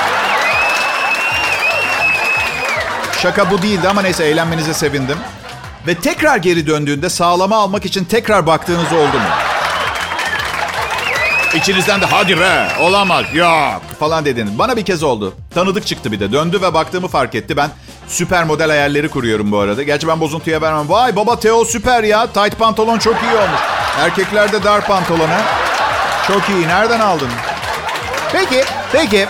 Şaka 3.21 3.51
bu 3.51 3.61
değildi 3.61 3.89
ama 3.89 4.01
neyse 4.01 4.25
eğlenmenize 4.25 4.73
sevindim. 4.73 5.17
Ve 5.87 5.95
tekrar 5.95 6.37
geri 6.37 6.67
döndüğünde 6.67 7.09
sağlama 7.09 7.57
almak 7.57 7.85
için 7.85 8.05
tekrar 8.05 8.47
baktığınız 8.47 8.93
oldu 8.93 9.17
mu? 9.17 9.29
İçinizden 11.55 12.01
de 12.01 12.05
hadi 12.05 12.39
be 12.39 12.67
olamaz 12.79 13.25
yok 13.33 13.81
falan 13.99 14.25
dediniz. 14.25 14.59
Bana 14.59 14.77
bir 14.77 14.85
kez 14.85 15.03
oldu. 15.03 15.33
Tanıdık 15.53 15.87
çıktı 15.87 16.11
bir 16.11 16.19
de. 16.19 16.31
Döndü 16.31 16.61
ve 16.61 16.73
baktığımı 16.73 17.07
fark 17.07 17.35
etti. 17.35 17.57
Ben 17.57 17.69
süper 18.07 18.43
model 18.43 18.67
hayalleri 18.69 19.09
kuruyorum 19.09 19.51
bu 19.51 19.59
arada. 19.59 19.83
Gerçi 19.83 20.07
ben 20.07 20.19
bozuntuya 20.19 20.61
vermem. 20.61 20.89
Vay 20.89 21.15
baba 21.15 21.39
Teo 21.39 21.65
süper 21.65 22.03
ya. 22.03 22.27
Tight 22.27 22.59
pantolon 22.59 22.99
çok 22.99 23.15
iyi 23.23 23.35
olmuş. 23.35 23.59
Erkeklerde 23.99 24.63
dar 24.63 24.87
pantolon 24.87 25.27
ha. 25.27 25.41
Çok 26.27 26.49
iyi. 26.49 26.67
Nereden 26.67 26.99
aldın? 26.99 27.29
Peki, 28.31 28.63
peki. 28.91 29.27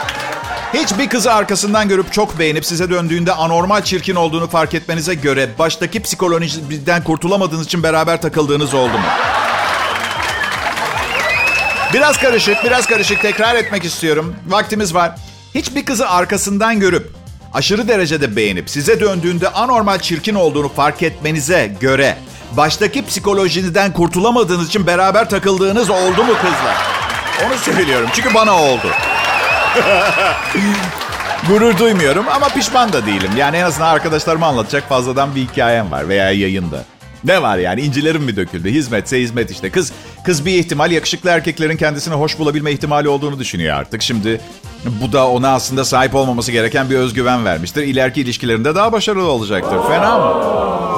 Hiç 0.74 0.98
bir 0.98 1.10
kızı 1.10 1.34
arkasından 1.34 1.88
görüp 1.90 2.14
çok 2.14 2.40
beğenip 2.40 2.66
size 2.66 2.90
döndüğünde 2.90 3.34
anormal 3.34 3.82
çirkin 3.82 4.16
olduğunu 4.16 4.48
fark 4.48 4.74
etmenize 4.74 5.14
göre 5.14 5.50
baştaki 5.60 6.02
psikolojiden 6.02 7.04
kurtulamadığınız 7.04 7.66
için 7.66 7.84
beraber 7.84 8.22
takıldığınız 8.22 8.74
oldu 8.74 8.94
mu? 8.94 9.06
Biraz 11.94 12.18
karışık, 12.18 12.64
biraz 12.64 12.86
karışık. 12.86 13.22
Tekrar 13.22 13.56
etmek 13.56 13.86
istiyorum. 13.86 14.36
Vaktimiz 14.48 14.94
var. 14.94 15.16
Hiçbir 15.56 15.86
kızı 15.86 16.10
arkasından 16.10 16.80
görüp 16.80 17.12
aşırı 17.54 17.88
derecede 17.88 18.36
beğenip 18.36 18.70
size 18.70 19.00
döndüğünde 19.00 19.50
anormal 19.50 20.00
çirkin 20.00 20.36
olduğunu 20.36 20.70
fark 20.70 21.04
etmenize 21.04 21.76
göre 21.80 22.18
baştaki 22.58 23.06
psikolojinizden 23.06 23.94
kurtulamadığınız 23.94 24.68
için 24.68 24.88
beraber 24.88 25.30
takıldığınız 25.30 25.90
oldu 25.90 26.24
mu 26.24 26.34
kızlar? 26.42 26.78
Onu 27.48 27.58
söylüyorum 27.58 28.10
çünkü 28.14 28.34
bana 28.34 28.64
oldu. 28.64 28.88
Gurur 31.48 31.78
duymuyorum 31.78 32.26
ama 32.36 32.50
pişman 32.50 32.94
da 32.94 33.06
değilim. 33.06 33.32
Yani 33.38 33.58
en 33.58 33.64
azından 33.64 33.88
arkadaşlarıma 33.88 34.48
anlatacak 34.48 34.90
fazladan 34.90 35.36
bir 35.36 35.42
hikayem 35.42 35.92
var 35.92 36.10
veya 36.10 36.32
yayında. 36.32 36.84
Ne 37.24 37.42
var 37.42 37.58
yani 37.58 37.82
incilerim 37.82 38.24
mi 38.24 38.36
döküldü? 38.36 38.70
Hizmetse 38.70 39.22
hizmet 39.22 39.52
işte. 39.52 39.70
Kız 39.70 39.94
kız 40.26 40.46
bir 40.46 40.54
ihtimal 40.54 40.92
yakışıklı 40.92 41.30
erkeklerin 41.30 41.78
kendisine 41.78 42.14
hoş 42.14 42.40
bulabilme 42.40 42.72
ihtimali 42.72 43.10
olduğunu 43.10 43.40
düşünüyor 43.40 43.78
artık. 43.78 44.02
Şimdi 44.02 44.42
bu 44.86 45.14
da 45.14 45.28
ona 45.28 45.54
aslında 45.54 45.86
sahip 45.86 46.16
olmaması 46.16 46.52
gereken 46.52 46.90
bir 46.90 46.96
özgüven 46.96 47.46
vermiştir. 47.46 47.84
İleriki 47.84 48.22
ilişkilerinde 48.22 48.76
daha 48.76 48.92
başarılı 48.92 49.32
olacaktır. 49.32 49.78
Fena 49.88 50.20
mı? 50.20 50.91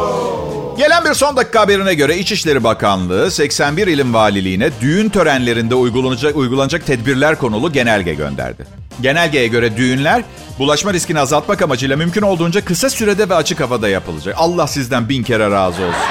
Gelen 0.77 1.05
bir 1.05 1.13
son 1.13 1.37
dakika 1.37 1.61
haberine 1.61 1.93
göre 1.93 2.17
İçişleri 2.17 2.63
Bakanlığı 2.63 3.31
81 3.31 3.87
ilim 3.87 4.13
valiliğine 4.13 4.69
düğün 4.81 5.09
törenlerinde 5.09 5.75
uygulanacak, 5.75 6.35
uygulanacak 6.35 6.85
tedbirler 6.85 7.37
konulu 7.37 7.71
genelge 7.73 8.13
gönderdi. 8.13 8.65
Genelgeye 9.01 9.47
göre 9.47 9.77
düğünler 9.77 10.23
bulaşma 10.59 10.93
riskini 10.93 11.19
azaltmak 11.19 11.61
amacıyla 11.61 11.97
mümkün 11.97 12.21
olduğunca 12.21 12.65
kısa 12.65 12.89
sürede 12.89 13.29
ve 13.29 13.35
açık 13.35 13.59
havada 13.59 13.89
yapılacak. 13.89 14.35
Allah 14.37 14.67
sizden 14.67 15.09
bin 15.09 15.23
kere 15.23 15.51
razı 15.51 15.83
olsun. 15.83 16.01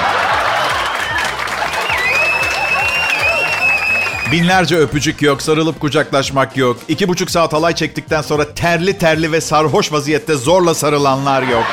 Binlerce 4.31 4.77
öpücük 4.77 5.21
yok, 5.21 5.41
sarılıp 5.41 5.79
kucaklaşmak 5.79 6.57
yok. 6.57 6.77
İki 6.87 7.07
buçuk 7.07 7.31
saat 7.31 7.53
halay 7.53 7.75
çektikten 7.75 8.21
sonra 8.21 8.53
terli 8.53 8.97
terli 8.97 9.31
ve 9.31 9.41
sarhoş 9.41 9.91
vaziyette 9.91 10.35
zorla 10.35 10.73
sarılanlar 10.73 11.41
yok. 11.41 11.65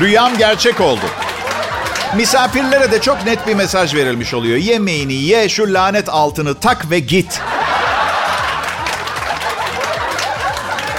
Rüyam 0.00 0.38
gerçek 0.38 0.80
oldu. 0.80 1.04
Misafirlere 2.16 2.92
de 2.92 3.00
çok 3.00 3.26
net 3.26 3.46
bir 3.46 3.54
mesaj 3.54 3.94
verilmiş 3.94 4.34
oluyor. 4.34 4.56
Yemeğini 4.56 5.12
ye, 5.14 5.48
şu 5.48 5.74
lanet 5.74 6.08
altını 6.08 6.54
tak 6.54 6.90
ve 6.90 6.98
git. 6.98 7.40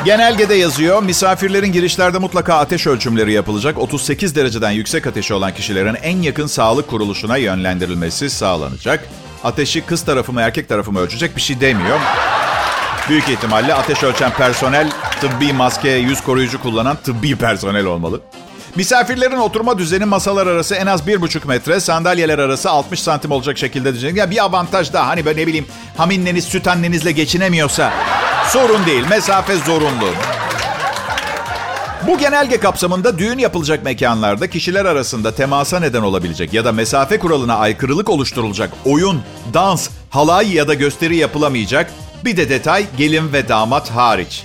Genelgede 0.05 0.55
yazıyor, 0.55 1.03
misafirlerin 1.03 1.71
girişlerde 1.71 2.17
mutlaka 2.17 2.57
ateş 2.57 2.87
ölçümleri 2.87 3.31
yapılacak. 3.31 3.77
38 3.77 4.35
dereceden 4.35 4.71
yüksek 4.71 5.07
ateşi 5.07 5.33
olan 5.33 5.53
kişilerin 5.53 5.95
en 5.95 6.21
yakın 6.21 6.47
sağlık 6.47 6.87
kuruluşuna 6.87 7.37
yönlendirilmesi 7.37 8.29
sağlanacak. 8.29 9.05
Ateşi 9.43 9.81
kız 9.81 10.05
tarafı 10.05 10.33
mı 10.33 10.41
erkek 10.41 10.69
tarafı 10.69 10.91
mı 10.91 10.99
ölçecek 10.99 11.35
bir 11.35 11.41
şey 11.41 11.61
demiyor. 11.61 11.99
Büyük 13.09 13.29
ihtimalle 13.29 13.73
ateş 13.73 14.03
ölçen 14.03 14.31
personel 14.31 14.91
tıbbi 15.21 15.53
maske, 15.53 15.89
yüz 15.89 16.21
koruyucu 16.21 16.61
kullanan 16.61 16.95
tıbbi 16.95 17.35
personel 17.35 17.85
olmalı. 17.85 18.21
Misafirlerin 18.75 19.37
oturma 19.37 19.77
düzeni 19.77 20.05
masalar 20.05 20.47
arası 20.47 20.75
en 20.75 20.87
az 20.87 21.01
1,5 21.01 21.47
metre, 21.47 21.79
sandalyeler 21.79 22.39
arası 22.39 22.69
60 22.69 22.99
santim 22.99 23.31
olacak 23.31 23.57
şekilde 23.57 23.93
düzenli. 23.93 24.19
Ya 24.19 24.31
bir 24.31 24.43
avantaj 24.43 24.93
daha 24.93 25.07
hani 25.07 25.25
böyle 25.25 25.41
ne 25.41 25.47
bileyim 25.47 25.67
haminneniz 25.97 26.43
süt 26.45 26.67
annenizle 26.67 27.11
geçinemiyorsa 27.11 27.93
sorun 28.47 28.85
değil 28.85 29.03
mesafe 29.09 29.55
zorunlu. 29.55 30.09
Bu 32.07 32.17
genelge 32.17 32.59
kapsamında 32.59 33.17
düğün 33.17 33.37
yapılacak 33.37 33.83
mekanlarda 33.83 34.49
kişiler 34.49 34.85
arasında 34.85 35.35
temasa 35.35 35.79
neden 35.79 36.01
olabilecek 36.01 36.53
ya 36.53 36.65
da 36.65 36.71
mesafe 36.71 37.19
kuralına 37.19 37.55
aykırılık 37.55 38.09
oluşturulacak 38.09 38.71
oyun, 38.85 39.21
dans, 39.53 39.89
halay 40.09 40.53
ya 40.55 40.67
da 40.67 40.73
gösteri 40.73 41.15
yapılamayacak. 41.15 41.91
Bir 42.25 42.37
de 42.37 42.49
detay 42.49 42.85
gelin 42.97 43.33
ve 43.33 43.49
damat 43.49 43.89
hariç. 43.89 44.43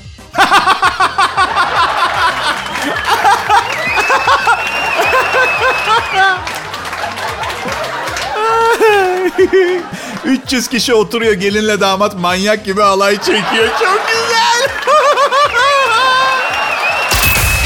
300 10.24 10.68
kişi 10.68 10.94
oturuyor 10.94 11.32
gelinle 11.32 11.80
damat 11.80 12.18
manyak 12.18 12.64
gibi 12.64 12.82
alay 12.82 13.16
çekiyor. 13.16 13.68
Çok 13.80 14.02
güzel. 14.08 14.68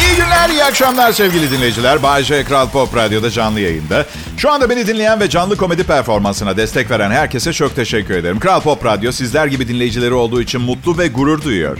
İyi 0.00 0.16
günler, 0.16 0.48
iyi 0.50 0.64
akşamlar 0.64 1.12
sevgili 1.12 1.50
dinleyiciler. 1.50 2.02
Bay 2.02 2.22
J. 2.24 2.44
Kral 2.44 2.68
Pop 2.68 2.96
Radyo'da 2.96 3.30
canlı 3.30 3.60
yayında. 3.60 4.06
Şu 4.36 4.50
anda 4.50 4.70
beni 4.70 4.86
dinleyen 4.86 5.20
ve 5.20 5.30
canlı 5.30 5.56
komedi 5.56 5.84
performansına 5.84 6.56
destek 6.56 6.90
veren 6.90 7.10
herkese 7.10 7.52
çok 7.52 7.76
teşekkür 7.76 8.14
ederim. 8.14 8.40
Kral 8.40 8.60
Pop 8.60 8.84
Radyo 8.84 9.12
sizler 9.12 9.46
gibi 9.46 9.68
dinleyicileri 9.68 10.14
olduğu 10.14 10.42
için 10.42 10.60
mutlu 10.60 10.98
ve 10.98 11.08
gurur 11.08 11.42
duyuyor. 11.42 11.78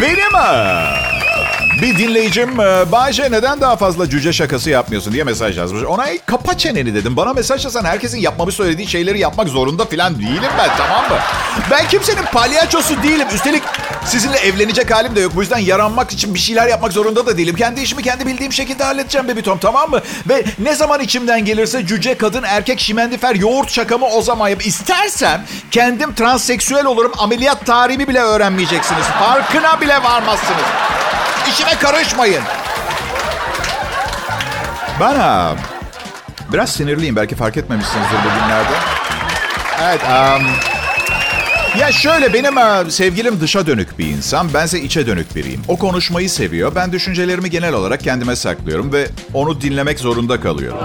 Benim 0.00 0.34
bir 1.82 1.98
dinleyicim 1.98 2.60
e, 2.60 2.92
Bayce 2.92 3.30
neden 3.30 3.60
daha 3.60 3.76
fazla 3.76 4.10
cüce 4.10 4.32
şakası 4.32 4.70
yapmıyorsun 4.70 5.12
diye 5.12 5.24
mesaj 5.24 5.58
yazmış. 5.58 5.82
Ona 5.84 6.06
kapa 6.26 6.58
çeneni 6.58 6.94
dedim. 6.94 7.16
Bana 7.16 7.32
mesaj 7.32 7.64
yazan 7.64 7.84
herkesin 7.84 8.18
yapmamı 8.18 8.52
söylediği 8.52 8.88
şeyleri 8.88 9.18
yapmak 9.18 9.48
zorunda 9.48 9.84
falan 9.84 10.18
değilim 10.18 10.50
ben 10.58 10.70
tamam 10.76 11.08
mı? 11.08 11.16
Ben 11.70 11.88
kimsenin 11.88 12.22
palyaçosu 12.32 13.02
değilim. 13.02 13.28
Üstelik 13.34 13.62
sizinle 14.04 14.36
evlenecek 14.36 14.94
halim 14.94 15.16
de 15.16 15.20
yok. 15.20 15.32
Bu 15.36 15.40
yüzden 15.40 15.58
yaranmak 15.58 16.10
için 16.12 16.34
bir 16.34 16.38
şeyler 16.38 16.66
yapmak 16.66 16.92
zorunda 16.92 17.26
da 17.26 17.38
değilim. 17.38 17.56
Kendi 17.56 17.80
işimi 17.80 18.02
kendi 18.02 18.26
bildiğim 18.26 18.52
şekilde 18.52 18.84
halledeceğim 18.84 19.28
Baby 19.28 19.40
Tom 19.40 19.58
tamam 19.58 19.90
mı? 19.90 20.00
Ve 20.28 20.44
ne 20.58 20.74
zaman 20.74 21.00
içimden 21.00 21.44
gelirse 21.44 21.86
cüce, 21.86 22.14
kadın, 22.14 22.42
erkek, 22.42 22.80
şimendifer, 22.80 23.34
yoğurt 23.34 23.70
şakamı 23.70 24.06
o 24.06 24.22
zaman 24.22 24.48
yap. 24.48 24.66
İstersem 24.66 25.44
kendim 25.70 26.14
transseksüel 26.14 26.86
olurum. 26.86 27.12
Ameliyat 27.18 27.66
tarihimi 27.66 28.08
bile 28.08 28.20
öğrenmeyeceksiniz. 28.20 29.04
Farkına 29.04 29.80
bile 29.80 30.02
varmazsınız. 30.02 30.64
İşime 31.52 31.74
karışmayın. 31.78 32.42
Ben 35.00 35.14
ha, 35.14 35.54
biraz 36.52 36.70
sinirliyim. 36.70 37.16
Belki 37.16 37.34
fark 37.34 37.56
etmemişsinizdir 37.56 38.18
bugünlerde. 38.18 38.72
Evet. 39.84 40.00
Um, 40.02 40.46
Ya 41.78 41.92
şöyle 41.92 42.32
benim 42.32 42.58
e, 42.58 42.90
sevgilim 42.90 43.40
dışa 43.40 43.66
dönük 43.66 43.98
bir 43.98 44.06
insan. 44.06 44.54
Bense 44.54 44.80
içe 44.80 45.06
dönük 45.06 45.36
biriyim. 45.36 45.62
O 45.68 45.76
konuşmayı 45.78 46.30
seviyor. 46.30 46.74
Ben 46.74 46.92
düşüncelerimi 46.92 47.50
genel 47.50 47.72
olarak 47.74 48.00
kendime 48.00 48.36
saklıyorum 48.36 48.92
ve 48.92 49.08
onu 49.34 49.60
dinlemek 49.60 49.98
zorunda 49.98 50.40
kalıyorum. 50.40 50.78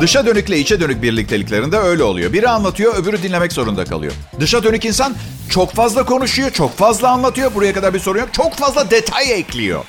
Dışa 0.00 0.26
dönükle 0.26 0.58
içe 0.58 0.80
dönük 0.80 1.02
birlikteliklerinde 1.02 1.78
öyle 1.78 2.02
oluyor. 2.02 2.32
Biri 2.32 2.48
anlatıyor, 2.48 2.94
öbürü 2.94 3.22
dinlemek 3.22 3.52
zorunda 3.52 3.84
kalıyor. 3.84 4.12
Dışa 4.40 4.62
dönük 4.62 4.84
insan 4.84 5.14
çok 5.50 5.72
fazla 5.72 6.04
konuşuyor, 6.04 6.50
çok 6.50 6.76
fazla 6.76 7.08
anlatıyor. 7.08 7.54
Buraya 7.54 7.72
kadar 7.72 7.94
bir 7.94 7.98
sorun 7.98 8.18
yok. 8.18 8.28
Çok 8.32 8.54
fazla 8.54 8.90
detay 8.90 9.32
ekliyor. 9.32 9.84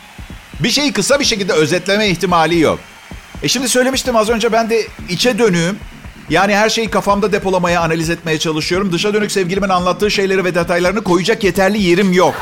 Bir 0.59 0.69
şeyi 0.69 0.93
kısa 0.93 1.19
bir 1.19 1.25
şekilde 1.25 1.53
özetleme 1.53 2.07
ihtimali 2.07 2.59
yok. 2.59 2.79
E 3.43 3.47
şimdi 3.47 3.69
söylemiştim 3.69 4.15
az 4.15 4.29
önce 4.29 4.51
ben 4.51 4.69
de 4.69 4.87
içe 5.09 5.39
dönüğüm. 5.39 5.79
Yani 6.29 6.55
her 6.55 6.69
şeyi 6.69 6.89
kafamda 6.89 7.31
depolamaya, 7.31 7.81
analiz 7.81 8.09
etmeye 8.09 8.39
çalışıyorum. 8.39 8.91
Dışa 8.91 9.13
dönük 9.13 9.31
sevgilimin 9.31 9.69
anlattığı 9.69 10.11
şeyleri 10.11 10.45
ve 10.45 10.55
detaylarını 10.55 11.03
koyacak 11.03 11.43
yeterli 11.43 11.81
yerim 11.81 12.13
yok. 12.13 12.35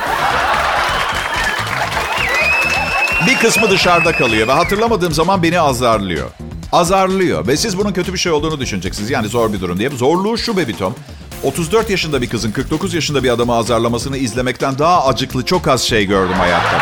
Bir 3.27 3.35
kısmı 3.35 3.69
dışarıda 3.69 4.11
kalıyor 4.11 4.47
ve 4.47 4.51
hatırlamadığım 4.51 5.13
zaman 5.13 5.43
beni 5.43 5.59
azarlıyor. 5.59 6.29
Azarlıyor 6.73 7.47
ve 7.47 7.57
siz 7.57 7.77
bunun 7.77 7.93
kötü 7.93 8.13
bir 8.13 8.17
şey 8.17 8.31
olduğunu 8.31 8.59
düşüneceksiniz. 8.59 9.09
Yani 9.09 9.27
zor 9.27 9.53
bir 9.53 9.61
durum 9.61 9.79
diye. 9.79 9.89
Zorluğu 9.89 10.37
şu 10.37 10.57
Bebitom. 10.57 10.95
34 11.43 11.89
yaşında 11.89 12.21
bir 12.21 12.29
kızın 12.29 12.51
49 12.51 12.93
yaşında 12.93 13.23
bir 13.23 13.29
adamı 13.29 13.55
azarlamasını 13.55 14.17
izlemekten 14.17 14.79
daha 14.79 15.07
acıklı 15.07 15.45
çok 15.45 15.67
az 15.67 15.81
şey 15.81 16.05
gördüm 16.05 16.35
hayatta. 16.37 16.81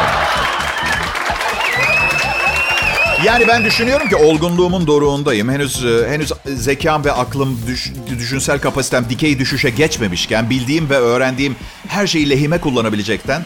Yani 3.26 3.48
ben 3.48 3.66
düşünüyorum 3.66 4.10
ki 4.10 4.16
olgunluğumun 4.16 4.88
doruğundayım. 4.88 5.50
Henüz 5.50 5.86
e, 5.86 6.10
henüz 6.10 6.32
zekam 6.46 7.06
ve 7.06 7.12
aklım, 7.12 7.60
düş, 7.68 7.92
düşünsel 8.20 8.60
kapasitem 8.60 9.06
dikey 9.10 9.40
düşüşe 9.40 9.70
geçmemişken 9.70 10.50
bildiğim 10.50 10.90
ve 10.90 10.98
öğrendiğim 10.98 11.56
her 11.88 12.08
şeyi 12.08 12.30
lehime 12.30 12.58
kullanabilecekten 12.58 13.46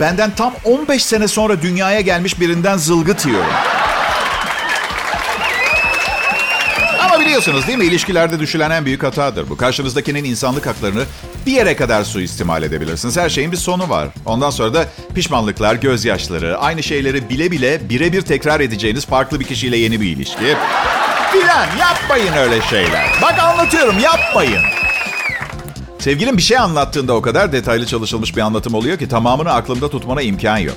benden 0.00 0.34
tam 0.34 0.54
15 0.64 1.04
sene 1.04 1.28
sonra 1.28 1.62
dünyaya 1.62 2.00
gelmiş 2.00 2.40
birinden 2.40 2.76
zılgıt 2.76 3.26
yiyorum. 3.26 3.50
Biliyorsunuz 7.20 7.66
değil 7.66 7.78
mi? 7.78 7.84
İlişkilerde 7.84 8.40
düşülen 8.40 8.70
en 8.70 8.84
büyük 8.84 9.02
hatadır 9.02 9.50
bu. 9.50 9.56
Karşınızdakinin 9.56 10.24
insanlık 10.24 10.66
haklarını 10.66 11.04
bir 11.46 11.52
yere 11.52 11.76
kadar 11.76 12.04
suistimal 12.04 12.62
edebilirsiniz. 12.62 13.16
Her 13.16 13.28
şeyin 13.28 13.52
bir 13.52 13.56
sonu 13.56 13.88
var. 13.88 14.08
Ondan 14.26 14.50
sonra 14.50 14.74
da 14.74 14.84
pişmanlıklar, 15.14 15.74
gözyaşları, 15.74 16.58
aynı 16.58 16.82
şeyleri 16.82 17.28
bile 17.28 17.50
bile 17.50 17.88
birebir 17.88 18.22
tekrar 18.22 18.60
edeceğiniz 18.60 19.06
farklı 19.06 19.40
bir 19.40 19.44
kişiyle 19.44 19.76
yeni 19.76 20.00
bir 20.00 20.06
ilişki. 20.06 20.56
Filan 21.32 21.66
yapmayın 21.80 22.32
öyle 22.32 22.62
şeyler. 22.62 23.06
Bak 23.22 23.38
anlatıyorum 23.38 23.98
yapmayın. 23.98 24.62
Sevgilim 25.98 26.36
bir 26.36 26.42
şey 26.42 26.58
anlattığında 26.58 27.12
o 27.12 27.22
kadar 27.22 27.52
detaylı 27.52 27.86
çalışılmış 27.86 28.36
bir 28.36 28.40
anlatım 28.40 28.74
oluyor 28.74 28.98
ki 28.98 29.08
tamamını 29.08 29.52
aklımda 29.52 29.90
tutmana 29.90 30.22
imkan 30.22 30.58
yok. 30.58 30.76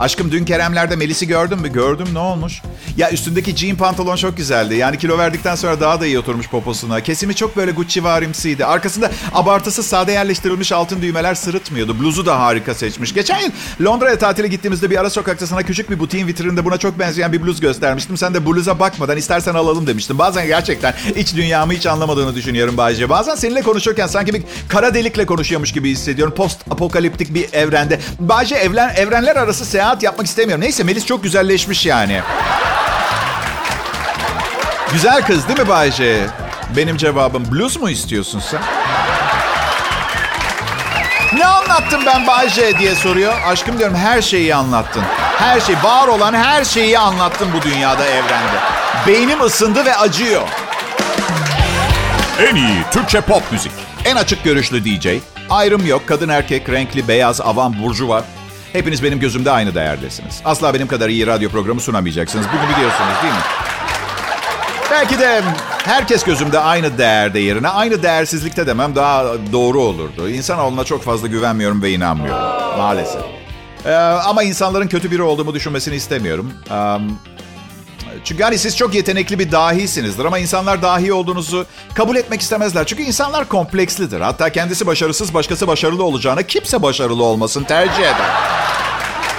Aşkım 0.00 0.32
dün 0.32 0.44
Keremler'de 0.44 0.96
Melis'i 0.96 1.26
gördün 1.26 1.60
mü? 1.60 1.72
Gördüm 1.72 2.06
ne 2.12 2.18
olmuş? 2.18 2.62
Ya 2.96 3.10
üstündeki 3.10 3.56
jean 3.56 3.76
pantolon 3.76 4.16
çok 4.16 4.36
güzeldi. 4.36 4.74
Yani 4.74 4.98
kilo 4.98 5.18
verdikten 5.18 5.54
sonra 5.54 5.80
daha 5.80 6.00
da 6.00 6.06
iyi 6.06 6.18
oturmuş 6.18 6.48
poposuna. 6.48 7.00
Kesimi 7.00 7.34
çok 7.34 7.56
böyle 7.56 7.70
Gucci 7.70 8.04
varimsiydi. 8.04 8.64
Arkasında 8.64 9.10
abartısı 9.32 9.82
sade 9.82 10.12
yerleştirilmiş 10.12 10.72
altın 10.72 11.02
düğmeler 11.02 11.34
sırıtmıyordu. 11.34 12.00
Bluzu 12.00 12.26
da 12.26 12.40
harika 12.40 12.74
seçmiş. 12.74 13.14
Geçen 13.14 13.38
yıl 13.40 13.50
Londra'ya 13.80 14.18
tatile 14.18 14.48
gittiğimizde 14.48 14.90
bir 14.90 15.00
ara 15.00 15.10
sokakta 15.10 15.46
sana 15.46 15.62
küçük 15.62 15.90
bir 15.90 15.98
butiğin 15.98 16.26
vitrininde 16.26 16.64
buna 16.64 16.78
çok 16.78 16.98
benzeyen 16.98 17.32
bir 17.32 17.42
bluz 17.42 17.60
göstermiştim. 17.60 18.16
Sen 18.16 18.34
de 18.34 18.46
bluza 18.46 18.78
bakmadan 18.78 19.16
istersen 19.16 19.54
alalım 19.54 19.86
demiştin. 19.86 20.18
Bazen 20.18 20.46
gerçekten 20.46 20.94
iç 21.16 21.36
dünyamı 21.36 21.72
hiç 21.72 21.86
anlamadığını 21.86 22.34
düşünüyorum 22.34 22.76
Bayce. 22.76 23.08
Bazen 23.08 23.34
seninle 23.34 23.62
konuşurken 23.62 24.06
sanki 24.06 24.34
bir 24.34 24.42
kara 24.68 24.94
delikle 24.94 25.26
konuşuyormuş 25.26 25.72
gibi 25.72 25.90
hissediyorum. 25.90 26.34
Post 26.34 26.58
apokaliptik 26.70 27.34
bir 27.34 27.52
evrende. 27.52 28.00
Bayce 28.18 28.54
evren, 28.54 28.94
evrenler 28.96 29.36
arası 29.36 29.64
seyahat 29.64 29.89
seyahat 29.90 30.02
yapmak 30.02 30.26
istemiyorum. 30.26 30.64
Neyse 30.64 30.84
Melis 30.84 31.06
çok 31.06 31.22
güzelleşmiş 31.22 31.86
yani. 31.86 32.20
Güzel 34.92 35.26
kız 35.26 35.48
değil 35.48 35.58
mi 35.58 35.68
Bayce? 35.68 36.26
Benim 36.76 36.96
cevabım 36.96 37.44
blues 37.52 37.80
mu 37.80 37.90
istiyorsun 37.90 38.42
sen? 38.50 38.60
Ne 41.38 41.46
anlattım 41.46 42.00
ben 42.06 42.26
Bayce 42.26 42.78
diye 42.78 42.94
soruyor. 42.94 43.34
Aşkım 43.46 43.78
diyorum 43.78 43.96
her 43.96 44.22
şeyi 44.22 44.54
anlattın. 44.54 45.02
Her 45.38 45.60
şey, 45.60 45.74
var 45.82 46.08
olan 46.08 46.34
her 46.34 46.64
şeyi 46.64 46.98
anlattın 46.98 47.48
bu 47.56 47.62
dünyada, 47.62 48.06
evrende. 48.06 48.58
Beynim 49.06 49.40
ısındı 49.40 49.84
ve 49.84 49.96
acıyor. 49.96 50.42
En 52.40 52.54
iyi 52.54 52.82
Türkçe 52.90 53.20
pop 53.20 53.42
müzik. 53.52 53.72
En 54.04 54.16
açık 54.16 54.44
görüşlü 54.44 54.84
DJ. 54.84 55.06
Ayrım 55.50 55.86
yok. 55.86 56.02
Kadın 56.06 56.28
erkek, 56.28 56.68
renkli, 56.68 57.08
beyaz, 57.08 57.40
avam, 57.40 57.74
burcu 57.82 58.08
var. 58.08 58.24
Hepiniz 58.72 59.02
benim 59.02 59.20
gözümde 59.20 59.50
aynı 59.50 59.74
değerdesiniz. 59.74 60.40
Asla 60.44 60.74
benim 60.74 60.86
kadar 60.88 61.08
iyi 61.08 61.26
radyo 61.26 61.50
programı 61.50 61.80
sunamayacaksınız. 61.80 62.46
Bunu 62.52 62.76
biliyorsunuz 62.76 63.14
değil 63.22 63.34
mi? 63.34 63.40
Belki 64.90 65.18
de 65.18 65.42
herkes 65.84 66.24
gözümde 66.24 66.58
aynı 66.58 66.98
değerde 66.98 67.38
yerine 67.38 67.68
aynı 67.68 68.02
değersizlikte 68.02 68.66
demem 68.66 68.96
daha 68.96 69.24
doğru 69.52 69.80
olurdu. 69.80 70.28
İnsanoğluna 70.28 70.84
çok 70.84 71.02
fazla 71.02 71.26
güvenmiyorum 71.26 71.82
ve 71.82 71.90
inanmıyorum 71.90 72.42
maalesef. 72.78 73.22
Ee, 73.86 73.92
ama 73.94 74.42
insanların 74.42 74.88
kötü 74.88 75.10
biri 75.10 75.22
olduğumu 75.22 75.54
düşünmesini 75.54 75.94
istemiyorum. 75.94 76.52
Um, 76.70 77.18
çünkü 78.24 78.42
hani 78.42 78.58
siz 78.58 78.76
çok 78.76 78.94
yetenekli 78.94 79.38
bir 79.38 79.52
dahisinizdir 79.52 80.24
ama 80.24 80.38
insanlar 80.38 80.82
dahi 80.82 81.12
olduğunuzu 81.12 81.66
kabul 81.94 82.16
etmek 82.16 82.40
istemezler. 82.40 82.86
Çünkü 82.86 83.02
insanlar 83.02 83.48
komplekslidir. 83.48 84.20
Hatta 84.20 84.52
kendisi 84.52 84.86
başarısız, 84.86 85.34
başkası 85.34 85.66
başarılı 85.66 86.04
olacağına 86.04 86.42
kimse 86.42 86.82
başarılı 86.82 87.24
olmasın 87.24 87.64
tercih 87.64 88.02
eder. 88.02 88.30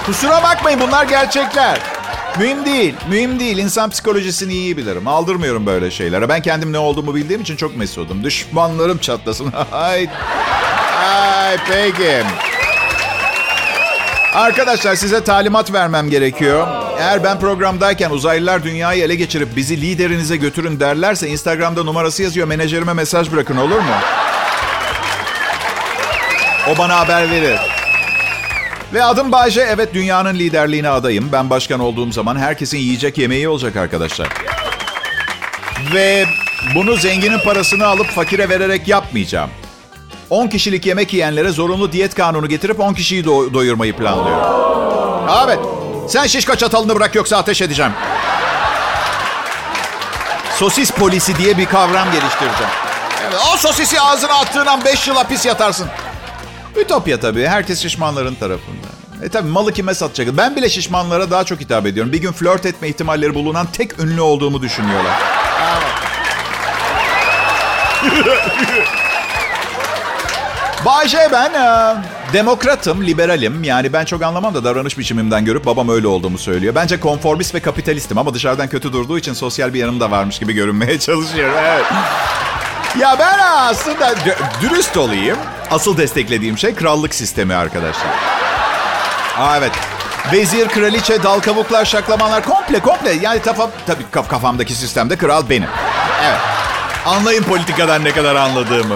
Kusura 0.06 0.44
bakmayın 0.44 0.80
bunlar 0.80 1.06
gerçekler. 1.06 1.80
Mühim 2.40 2.66
değil, 2.66 2.96
mühim 3.10 3.40
değil. 3.40 3.58
İnsan 3.58 3.90
psikolojisini 3.90 4.54
iyi 4.54 4.78
bilirim. 4.78 5.08
Aldırmıyorum 5.08 5.66
böyle 5.66 5.92
şeylere. 5.92 6.30
Ben 6.30 6.42
kendim 6.42 6.74
ne 6.74 6.78
olduğumu 6.78 7.16
bildiğim 7.16 7.42
için 7.42 7.56
çok 7.56 7.78
mesudum. 7.78 8.24
Düşmanlarım 8.24 8.98
çatlasın. 8.98 9.54
ay, 9.72 10.08
ay 11.04 11.58
peki. 11.70 12.24
Arkadaşlar 14.34 14.96
size 14.96 15.24
talimat 15.24 15.74
vermem 15.74 16.10
gerekiyor. 16.10 16.68
Eğer 17.02 17.24
ben 17.24 17.40
programdayken 17.40 18.10
uzaylılar 18.10 18.64
dünyayı 18.64 19.04
ele 19.04 19.16
geçirip 19.16 19.56
bizi 19.56 19.82
liderinize 19.82 20.38
götürün 20.38 20.80
derlerse 20.80 21.28
Instagram'da 21.28 21.84
numarası 21.84 22.24
yazıyor. 22.24 22.48
Menajerime 22.48 22.94
mesaj 22.94 23.32
bırakın 23.32 23.58
olur 23.58 23.80
mu? 23.80 23.94
O 26.74 26.78
bana 26.78 27.00
haber 27.00 27.32
verir. 27.32 27.60
Ve 28.94 29.04
adım 29.04 29.32
Bayce. 29.32 29.62
Evet 29.62 29.94
dünyanın 29.94 30.34
liderliğine 30.36 30.90
adayım. 30.90 31.30
Ben 31.32 31.50
başkan 31.50 31.80
olduğum 31.80 32.12
zaman 32.12 32.36
herkesin 32.40 32.78
yiyecek 32.78 33.18
yemeği 33.18 33.50
olacak 33.50 33.76
arkadaşlar. 33.76 34.28
Ve 35.94 36.26
bunu 36.76 36.96
zenginin 36.96 37.40
parasını 37.40 37.86
alıp 37.88 38.08
fakire 38.08 38.50
vererek 38.50 38.88
yapmayacağım. 38.88 39.50
10 40.30 40.48
kişilik 40.48 40.86
yemek 40.86 41.14
yiyenlere 41.14 41.50
zorunlu 41.50 41.92
diyet 41.92 42.16
kanunu 42.16 42.50
getirip 42.50 42.80
10 42.80 42.94
kişiyi 42.94 43.24
do- 43.24 43.54
doyurmayı 43.54 43.96
planlıyorum. 43.96 44.46
Evet. 45.46 45.60
Sen 46.12 46.28
şişko 46.28 46.56
çatalını 46.56 46.96
bırak 46.96 47.16
yoksa 47.16 47.38
ateş 47.38 47.62
edeceğim. 47.62 47.92
Sosis 50.56 50.92
polisi 50.92 51.38
diye 51.38 51.58
bir 51.58 51.66
kavram 51.66 52.12
geliştireceğim. 52.12 52.72
Evet, 53.24 53.40
o 53.54 53.58
sosisi 53.58 54.02
ağzına 54.02 54.34
attığın 54.34 54.66
an 54.66 54.86
5 54.86 55.08
yıl 55.08 55.16
hapis 55.16 55.46
yatarsın. 55.46 55.88
Ütopya 56.76 57.20
tabii. 57.20 57.48
Herkes 57.48 57.82
şişmanların 57.82 58.36
tarafında. 58.36 58.88
E 59.24 59.30
tabii 59.30 59.50
malı 59.50 59.74
kime 59.74 59.94
satacak? 59.94 60.38
Ben 60.38 60.56
bile 60.56 60.70
şişmanlara 60.70 61.32
daha 61.32 61.44
çok 61.44 61.60
hitap 61.60 61.86
ediyorum. 61.86 62.12
Bir 62.12 62.22
gün 62.22 62.32
flört 62.32 62.66
etme 62.66 62.88
ihtimalleri 62.88 63.34
bulunan 63.34 63.68
tek 63.74 64.00
ünlü 64.00 64.22
olduğumu 64.22 64.62
düşünüyorlar. 64.62 65.14
Bayce 70.86 71.30
ben 71.32 71.54
e, 71.54 71.96
demokratım, 72.34 73.04
liberalim. 73.06 73.64
Yani 73.64 73.94
ben 73.94 74.06
çok 74.06 74.24
anlamam 74.24 74.54
da 74.54 74.64
davranış 74.64 74.98
biçimimden 74.98 75.46
görüp 75.46 75.66
babam 75.66 75.90
öyle 75.90 76.08
olduğumu 76.08 76.38
söylüyor. 76.38 76.76
Bence 76.76 77.00
konformist 77.00 77.56
ve 77.56 77.60
kapitalistim 77.60 78.18
ama 78.18 78.34
dışarıdan 78.34 78.68
kötü 78.68 78.94
durduğu 78.94 79.18
için 79.18 79.34
sosyal 79.34 79.74
bir 79.74 79.80
yanım 79.80 80.00
da 80.00 80.12
varmış 80.12 80.40
gibi 80.40 80.54
görünmeye 80.54 81.00
çalışıyorum. 81.00 81.56
Evet. 81.60 81.86
Ya 83.00 83.16
ben 83.20 83.40
aslında 83.44 84.16
dürüst 84.62 84.98
olayım. 84.98 85.38
Asıl 85.72 85.98
desteklediğim 85.98 86.58
şey 86.58 86.76
krallık 86.76 87.16
sistemi 87.16 87.56
arkadaşlar. 87.56 88.12
Aa, 89.38 89.58
evet. 89.58 89.72
Vezir, 90.34 90.68
kraliçe, 90.68 91.24
dal 91.24 91.40
kavuklar, 91.40 91.86
şaklamanlar 91.86 92.44
komple 92.46 92.80
komple. 92.80 93.12
Yani 93.22 93.42
tafa, 93.42 93.70
tabii 93.88 94.04
kaf 94.12 94.30
kafamdaki 94.30 94.74
sistemde 94.74 95.18
kral 95.18 95.50
benim. 95.50 95.70
Evet. 96.26 96.40
Anlayın 97.06 97.44
politikadan 97.44 98.04
ne 98.04 98.12
kadar 98.12 98.36
anladığımı. 98.36 98.96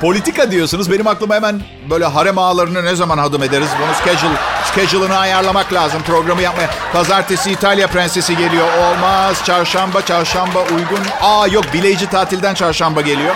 Politika 0.00 0.50
diyorsunuz. 0.50 0.90
Benim 0.90 1.06
aklıma 1.06 1.34
hemen 1.34 1.60
böyle 1.90 2.04
harem 2.04 2.38
ağalarını 2.38 2.84
ne 2.84 2.96
zaman 2.96 3.18
hadım 3.18 3.42
ederiz? 3.42 3.68
Bunu 3.82 3.94
schedule, 3.94 4.38
schedule'ını 4.72 5.16
ayarlamak 5.18 5.72
lazım. 5.72 6.02
Programı 6.02 6.42
yapmaya. 6.42 6.70
Pazartesi 6.92 7.50
İtalya 7.50 7.86
prensesi 7.86 8.36
geliyor. 8.36 8.66
Olmaz. 8.78 9.44
Çarşamba, 9.44 10.06
çarşamba 10.06 10.58
uygun. 10.60 11.00
Aa 11.22 11.46
yok 11.46 11.64
bileyici 11.72 12.10
tatilden 12.10 12.54
çarşamba 12.54 13.00
geliyor. 13.00 13.34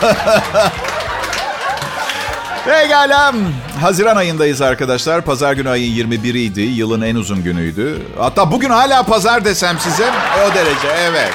Pekala. 2.64 3.32
Haziran 3.80 4.16
ayındayız 4.16 4.62
arkadaşlar. 4.62 5.20
Pazar 5.20 5.52
günü 5.52 5.70
ayın 5.70 6.10
21'iydi. 6.10 6.60
Yılın 6.60 7.02
en 7.02 7.14
uzun 7.14 7.42
günüydü. 7.42 8.02
Hatta 8.18 8.52
bugün 8.52 8.70
hala 8.70 9.02
pazar 9.02 9.44
desem 9.44 9.78
size. 9.78 10.10
O 10.46 10.54
derece 10.54 10.88
evet. 11.00 11.32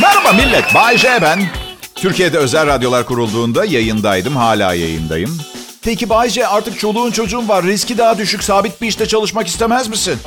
Merhaba 0.00 0.32
millet. 0.32 0.74
Bay 0.74 0.98
J 0.98 1.18
ben. 1.22 1.61
Türkiye'de 2.02 2.38
özel 2.38 2.66
radyolar 2.66 3.06
kurulduğunda 3.06 3.64
yayındaydım. 3.64 4.36
Hala 4.36 4.74
yayındayım. 4.74 5.38
Peki 5.82 6.08
Bay 6.08 6.28
J 6.28 6.46
artık 6.46 6.78
çoluğun 6.78 7.10
çocuğun 7.10 7.48
var. 7.48 7.64
Riski 7.64 7.98
daha 7.98 8.18
düşük 8.18 8.44
sabit 8.44 8.82
bir 8.82 8.86
işte 8.86 9.06
çalışmak 9.06 9.46
istemez 9.46 9.88
misin? 9.88 10.18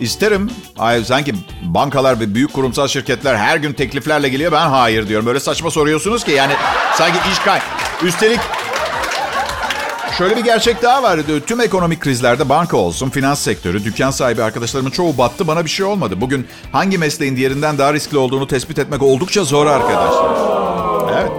İsterim. 0.00 0.50
Ay, 0.78 1.04
sanki 1.04 1.34
bankalar 1.62 2.20
ve 2.20 2.34
büyük 2.34 2.52
kurumsal 2.52 2.88
şirketler 2.88 3.36
her 3.36 3.56
gün 3.56 3.72
tekliflerle 3.72 4.28
geliyor. 4.28 4.52
Ben 4.52 4.68
hayır 4.68 5.08
diyorum. 5.08 5.26
Böyle 5.26 5.40
saçma 5.40 5.70
soruyorsunuz 5.70 6.24
ki 6.24 6.30
yani 6.30 6.52
sanki 6.94 7.18
iş 7.32 7.38
kay. 7.38 7.60
Üstelik 8.02 8.40
şöyle 10.18 10.36
bir 10.36 10.44
gerçek 10.44 10.82
daha 10.82 11.02
var. 11.02 11.20
Tüm 11.46 11.60
ekonomik 11.60 12.00
krizlerde 12.00 12.48
banka 12.48 12.76
olsun, 12.76 13.10
finans 13.10 13.40
sektörü, 13.40 13.84
dükkan 13.84 14.10
sahibi 14.10 14.42
arkadaşlarımın 14.42 14.90
çoğu 14.90 15.18
battı. 15.18 15.46
Bana 15.46 15.64
bir 15.64 15.70
şey 15.70 15.86
olmadı. 15.86 16.20
Bugün 16.20 16.46
hangi 16.72 16.98
mesleğin 16.98 17.36
diğerinden 17.36 17.78
daha 17.78 17.94
riskli 17.94 18.18
olduğunu 18.18 18.46
tespit 18.46 18.78
etmek 18.78 19.02
oldukça 19.02 19.44
zor 19.44 19.66
arkadaşlar. 19.66 20.36
Evet. 21.20 21.30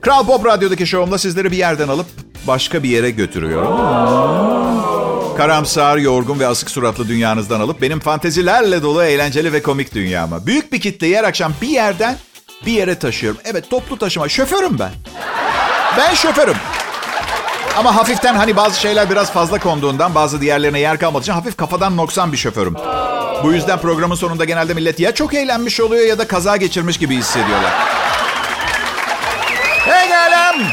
Kral 0.00 0.26
Pop 0.26 0.46
Radyo'daki 0.46 0.86
şovumda 0.86 1.18
sizleri 1.18 1.50
bir 1.52 1.56
yerden 1.56 1.88
alıp 1.88 2.06
başka 2.46 2.82
bir 2.82 2.88
yere 2.88 3.10
götürüyorum. 3.10 3.76
Karamsar, 5.36 5.96
yorgun 5.96 6.40
ve 6.40 6.46
asık 6.46 6.70
suratlı 6.70 7.08
dünyanızdan 7.08 7.60
alıp 7.60 7.82
benim 7.82 8.00
fantezilerle 8.00 8.82
dolu 8.82 9.02
eğlenceli 9.02 9.52
ve 9.52 9.62
komik 9.62 9.94
dünyama. 9.94 10.46
Büyük 10.46 10.72
bir 10.72 10.80
kitleyi 10.80 11.16
her 11.16 11.24
akşam 11.24 11.52
bir 11.62 11.68
yerden 11.68 12.16
bir 12.66 12.72
yere 12.72 12.98
taşıyorum. 12.98 13.40
Evet 13.44 13.70
toplu 13.70 13.98
taşıma. 13.98 14.28
Şoförüm 14.28 14.78
ben. 14.78 14.90
Ben 15.96 16.14
şoförüm. 16.14 16.56
Ama 17.76 17.96
hafiften 17.96 18.34
hani 18.34 18.56
bazı 18.56 18.80
şeyler 18.80 19.10
biraz 19.10 19.32
fazla 19.32 19.58
konduğundan 19.58 20.14
bazı 20.14 20.40
diğerlerine 20.40 20.78
yer 20.80 20.98
kalmadığı 20.98 21.22
için 21.22 21.32
hafif 21.32 21.56
kafadan 21.56 21.96
noksan 21.96 22.32
bir 22.32 22.36
şoförüm. 22.36 22.74
Bu 23.44 23.52
yüzden 23.52 23.78
programın 23.78 24.14
sonunda 24.14 24.44
genelde 24.44 24.74
millet 24.74 25.00
ya 25.00 25.14
çok 25.14 25.34
eğlenmiş 25.34 25.80
oluyor 25.80 26.06
ya 26.06 26.18
da 26.18 26.26
kaza 26.28 26.56
geçirmiş 26.56 26.98
gibi 26.98 27.16
hissediyorlar. 27.16 27.72
Hey 29.84 30.08
gelem! 30.08 30.66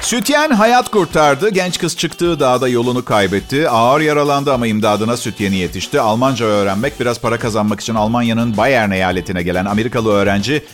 Sütyen 0.00 0.50
hayat 0.50 0.90
kurtardı. 0.90 1.48
Genç 1.50 1.78
kız 1.78 1.96
çıktığı 1.96 2.40
dağda 2.40 2.68
yolunu 2.68 3.04
kaybetti. 3.04 3.68
Ağır 3.68 4.00
yaralandı 4.00 4.52
ama 4.52 4.66
imdadına 4.66 5.16
sütyeni 5.16 5.56
yetişti. 5.56 6.00
Almanca 6.00 6.46
öğrenmek, 6.46 7.00
biraz 7.00 7.20
para 7.20 7.38
kazanmak 7.38 7.80
için 7.80 7.94
Almanya'nın 7.94 8.56
Bayern 8.56 8.90
eyaletine 8.90 9.42
gelen 9.42 9.64
Amerikalı 9.64 10.12
öğrenci 10.12 10.64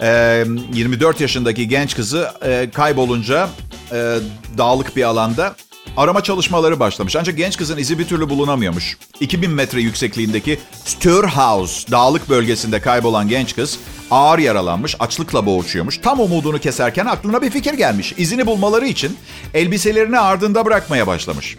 24 0.00 1.20
yaşındaki 1.20 1.68
genç 1.68 1.96
kızı 1.96 2.30
kaybolunca 2.74 3.48
dağlık 4.58 4.96
bir 4.96 5.02
alanda 5.02 5.54
arama 5.96 6.22
çalışmaları 6.22 6.80
başlamış. 6.80 7.16
Ancak 7.16 7.36
genç 7.36 7.56
kızın 7.56 7.78
izi 7.78 7.98
bir 7.98 8.08
türlü 8.08 8.28
bulunamıyormuş. 8.28 8.98
2000 9.20 9.50
metre 9.50 9.80
yüksekliğindeki 9.80 10.58
Störhaus 10.84 11.90
dağlık 11.90 12.28
bölgesinde 12.28 12.80
kaybolan 12.80 13.28
genç 13.28 13.54
kız 13.54 13.78
ağır 14.10 14.38
yaralanmış, 14.38 14.96
açlıkla 14.98 15.46
boğuşuyormuş. 15.46 15.98
Tam 15.98 16.20
umudunu 16.20 16.58
keserken 16.58 17.06
aklına 17.06 17.42
bir 17.42 17.50
fikir 17.50 17.74
gelmiş. 17.74 18.14
İzini 18.16 18.46
bulmaları 18.46 18.86
için 18.86 19.16
elbiselerini 19.54 20.18
ardında 20.18 20.64
bırakmaya 20.64 21.06
başlamış. 21.06 21.56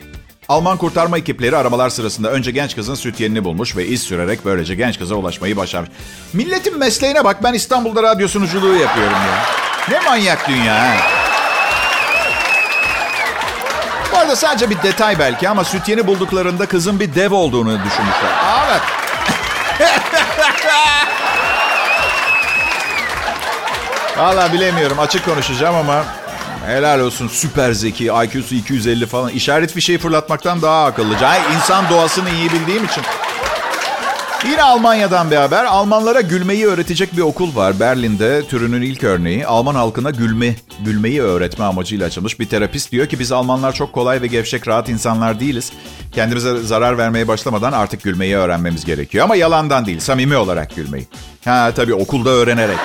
Alman 0.52 0.78
kurtarma 0.78 1.18
ekipleri 1.18 1.58
aramalar 1.58 1.90
sırasında 1.90 2.32
önce 2.32 2.52
genç 2.52 2.76
kızın 2.76 2.96
sütyenini 2.96 3.44
bulmuş 3.44 3.76
ve 3.76 3.88
iz 3.88 4.04
sürerek 4.04 4.46
böylece 4.46 4.76
genç 4.76 5.00
kıza 5.00 5.16
ulaşmayı 5.16 5.58
başarmış. 5.58 5.90
Milletin 6.34 6.78
mesleğine 6.78 7.24
bak 7.24 7.44
ben 7.44 7.54
İstanbul'da 7.54 8.04
radyo 8.04 8.28
sunuculuğu 8.28 8.76
yapıyorum 8.76 9.14
ya. 9.14 9.46
Ne 9.90 10.00
manyak 10.06 10.48
dünya 10.48 10.76
ha. 10.76 10.94
Bu 14.12 14.18
arada 14.18 14.36
sadece 14.36 14.70
bir 14.70 14.84
detay 14.84 15.20
belki 15.20 15.50
ama 15.50 15.64
sütyeni 15.64 16.08
bulduklarında 16.08 16.66
kızın 16.66 17.00
bir 17.00 17.16
dev 17.16 17.34
olduğunu 17.34 17.72
düşünmüşler. 17.72 18.32
Evet. 18.68 18.82
Valla 24.18 24.54
bilemiyorum 24.54 25.00
açık 25.00 25.26
konuşacağım 25.26 25.76
ama 25.76 26.04
helal 26.66 27.00
olsun 27.00 27.28
süper 27.28 27.72
zeki 27.72 28.06
IQ'su 28.06 28.56
250 28.56 29.06
falan 29.06 29.32
işaret 29.32 29.74
fişeği 29.74 29.98
fırlatmaktan 29.98 30.62
daha 30.62 30.86
akıllıca. 30.86 31.28
Ay, 31.28 31.40
insan 31.56 31.90
doğasını 31.90 32.30
iyi 32.30 32.52
bildiğim 32.52 32.86
için. 32.86 33.04
Yine 34.46 34.64
Almanya'dan 34.64 35.32
bir 35.32 35.36
haber. 35.36 35.66
Almanlara 35.66 36.22
gülmeyi 36.22 36.66
öğretecek 36.68 37.18
bir 37.18 37.22
okul 37.22 37.56
var. 37.56 37.80
Berlin'de 37.80 38.48
türünün 38.48 38.82
ilk 38.82 39.04
örneği. 39.04 39.48
Alman 39.48 39.76
halkına 39.76 40.10
gülme, 40.10 40.56
gülmeyi 40.86 41.22
öğretme 41.22 41.66
amacıyla 41.66 42.08
açılmış. 42.08 42.40
Bir 42.40 42.50
terapist 42.50 42.92
diyor 42.92 43.08
ki 43.08 43.20
biz 43.20 43.32
Almanlar 43.32 43.74
çok 43.74 43.94
kolay 43.94 44.22
ve 44.22 44.28
gevşek, 44.28 44.68
rahat 44.68 44.90
insanlar 44.90 45.40
değiliz. 45.40 45.72
Kendimize 46.12 46.58
zarar 46.58 46.98
vermeye 46.98 47.28
başlamadan 47.28 47.72
artık 47.72 48.04
gülmeyi 48.04 48.36
öğrenmemiz 48.36 48.86
gerekiyor. 48.86 49.26
Ama 49.26 49.36
yalandan 49.36 49.86
değil, 49.86 50.00
samimi 50.00 50.38
olarak 50.38 50.76
gülmeyi. 50.76 51.08
Ha 51.46 51.72
tabii 51.76 51.94
okulda 51.94 52.30
öğrenerek. 52.30 52.78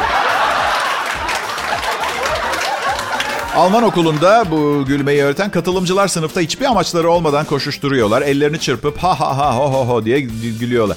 Alman 3.56 3.82
okulunda 3.82 4.44
bu 4.50 4.84
gülmeyi 4.86 5.22
öğreten 5.22 5.50
katılımcılar 5.50 6.08
sınıfta 6.08 6.40
hiçbir 6.40 6.66
amaçları 6.66 7.10
olmadan 7.10 7.44
koşuşturuyorlar. 7.44 8.22
Ellerini 8.22 8.60
çırpıp 8.60 8.98
ha 8.98 9.20
ha 9.20 9.36
ha 9.36 9.56
ho 9.56 9.72
ho 9.72 9.88
ho 9.88 10.04
diye 10.04 10.20
gülüyorlar. 10.60 10.96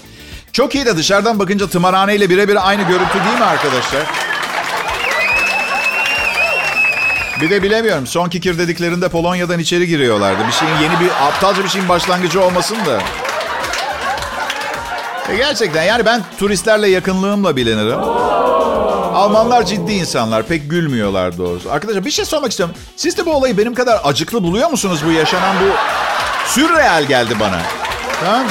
Çok 0.51 0.75
iyi 0.75 0.85
de 0.85 0.97
dışarıdan 0.97 1.39
bakınca 1.39 1.67
tımarhaneyle 1.67 2.29
birebir 2.29 2.69
aynı 2.69 2.81
görüntü 2.81 3.13
değil 3.25 3.37
mi 3.37 3.45
arkadaşlar? 3.45 4.01
Bir 7.41 7.49
de 7.49 7.63
bilemiyorum. 7.63 8.07
Son 8.07 8.29
kikir 8.29 8.57
dediklerinde 8.57 9.09
Polonya'dan 9.09 9.59
içeri 9.59 9.87
giriyorlardı. 9.87 10.47
Bir 10.47 10.51
şeyin 10.51 10.75
yeni 10.75 10.99
bir 10.99 11.09
aptalca 11.27 11.63
bir 11.63 11.69
şeyin 11.69 11.89
başlangıcı 11.89 12.43
olmasın 12.43 12.77
da. 12.85 13.01
E 15.33 15.35
gerçekten 15.37 15.83
yani 15.83 16.05
ben 16.05 16.23
turistlerle 16.39 16.87
yakınlığımla 16.87 17.55
bilinirim. 17.55 17.99
Almanlar 19.19 19.65
ciddi 19.65 19.91
insanlar. 19.93 20.43
Pek 20.43 20.69
gülmüyorlar 20.69 21.37
doğrusu. 21.37 21.71
Arkadaşlar 21.71 22.05
bir 22.05 22.11
şey 22.11 22.25
sormak 22.25 22.51
istiyorum. 22.51 22.75
Siz 22.95 23.17
de 23.17 23.25
bu 23.25 23.31
olayı 23.33 23.57
benim 23.57 23.73
kadar 23.73 24.01
acıklı 24.03 24.43
buluyor 24.43 24.69
musunuz 24.69 24.99
bu 25.07 25.11
yaşanan 25.11 25.55
bu... 25.61 25.65
Sürreal 26.49 27.03
geldi 27.03 27.33
bana. 27.39 27.59
Tamam 28.25 28.43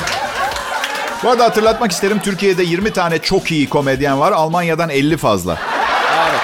Bu 1.25 1.31
arada 1.31 1.45
hatırlatmak 1.45 1.93
isterim. 1.93 2.21
Türkiye'de 2.25 2.63
20 2.63 2.91
tane 2.93 3.19
çok 3.19 3.51
iyi 3.51 3.69
komedyen 3.69 4.21
var. 4.21 4.33
Almanya'dan 4.33 4.91
50 4.91 5.17
fazla. 5.17 5.59
Evet. 6.29 6.41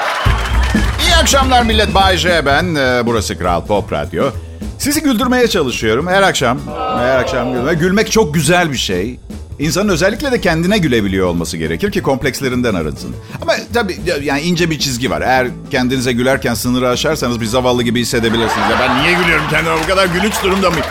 İyi 1.06 1.16
akşamlar 1.16 1.62
millet. 1.62 1.94
Bay 1.94 2.16
J 2.16 2.46
ben. 2.46 2.74
Burası 3.06 3.38
Kral 3.38 3.66
Pop 3.66 3.92
Radyo. 3.92 4.30
Sizi 4.78 5.02
güldürmeye 5.02 5.48
çalışıyorum 5.48 6.06
her 6.06 6.22
akşam. 6.22 6.58
Her 6.98 7.18
akşam 7.18 7.52
gülmek. 7.52 7.80
Gülmek 7.80 8.12
çok 8.12 8.34
güzel 8.34 8.72
bir 8.72 8.76
şey. 8.76 9.20
İnsanın 9.58 9.88
özellikle 9.88 10.32
de 10.32 10.40
kendine 10.40 10.78
gülebiliyor 10.78 11.26
olması 11.26 11.56
gerekir 11.56 11.92
ki 11.92 12.02
komplekslerinden 12.02 12.74
arınsın. 12.74 13.16
Ama 13.42 13.52
tabii 13.74 13.96
yani 14.22 14.40
ince 14.40 14.70
bir 14.70 14.78
çizgi 14.78 15.10
var. 15.10 15.20
Eğer 15.20 15.48
kendinize 15.70 16.12
gülerken 16.12 16.54
sınırı 16.54 16.88
aşarsanız 16.88 17.40
bir 17.40 17.46
zavallı 17.46 17.82
gibi 17.82 18.00
hissedebilirsiniz. 18.00 18.70
Ya 18.70 18.76
ben 18.80 19.02
niye 19.02 19.12
gülüyorum 19.12 19.44
kendime 19.50 19.74
bu 19.84 19.86
kadar 19.86 20.06
gülünç 20.06 20.34
durumda 20.42 20.70
mıyım? 20.70 20.86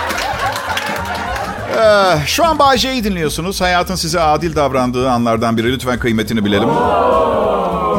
Ee, 1.77 2.15
şu 2.27 2.45
an 2.45 2.59
Bahçe'yi 2.59 3.03
dinliyorsunuz. 3.03 3.61
Hayatın 3.61 3.95
size 3.95 4.19
adil 4.19 4.55
davrandığı 4.55 5.09
anlardan 5.09 5.57
biri. 5.57 5.73
Lütfen 5.73 5.99
kıymetini 5.99 6.45
bilelim. 6.45 6.69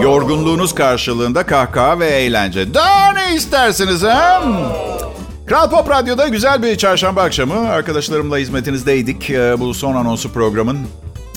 Yorgunluğunuz 0.03 0.75
karşılığında 0.75 1.47
kahkaha 1.47 1.99
ve 1.99 2.07
eğlence. 2.07 2.75
Daha 2.75 3.13
ne 3.13 3.35
istersiniz 3.35 4.03
ha? 4.03 4.43
Kral 5.47 5.71
Pop 5.71 5.91
Radyo'da 5.91 6.29
güzel 6.29 6.63
bir 6.63 6.77
çarşamba 6.77 7.23
akşamı. 7.23 7.69
Arkadaşlarımla 7.69 8.39
hizmetinizdeydik 8.39 9.31
bu 9.59 9.75
son 9.75 9.95
anonsu 9.95 10.33
programın. 10.33 10.79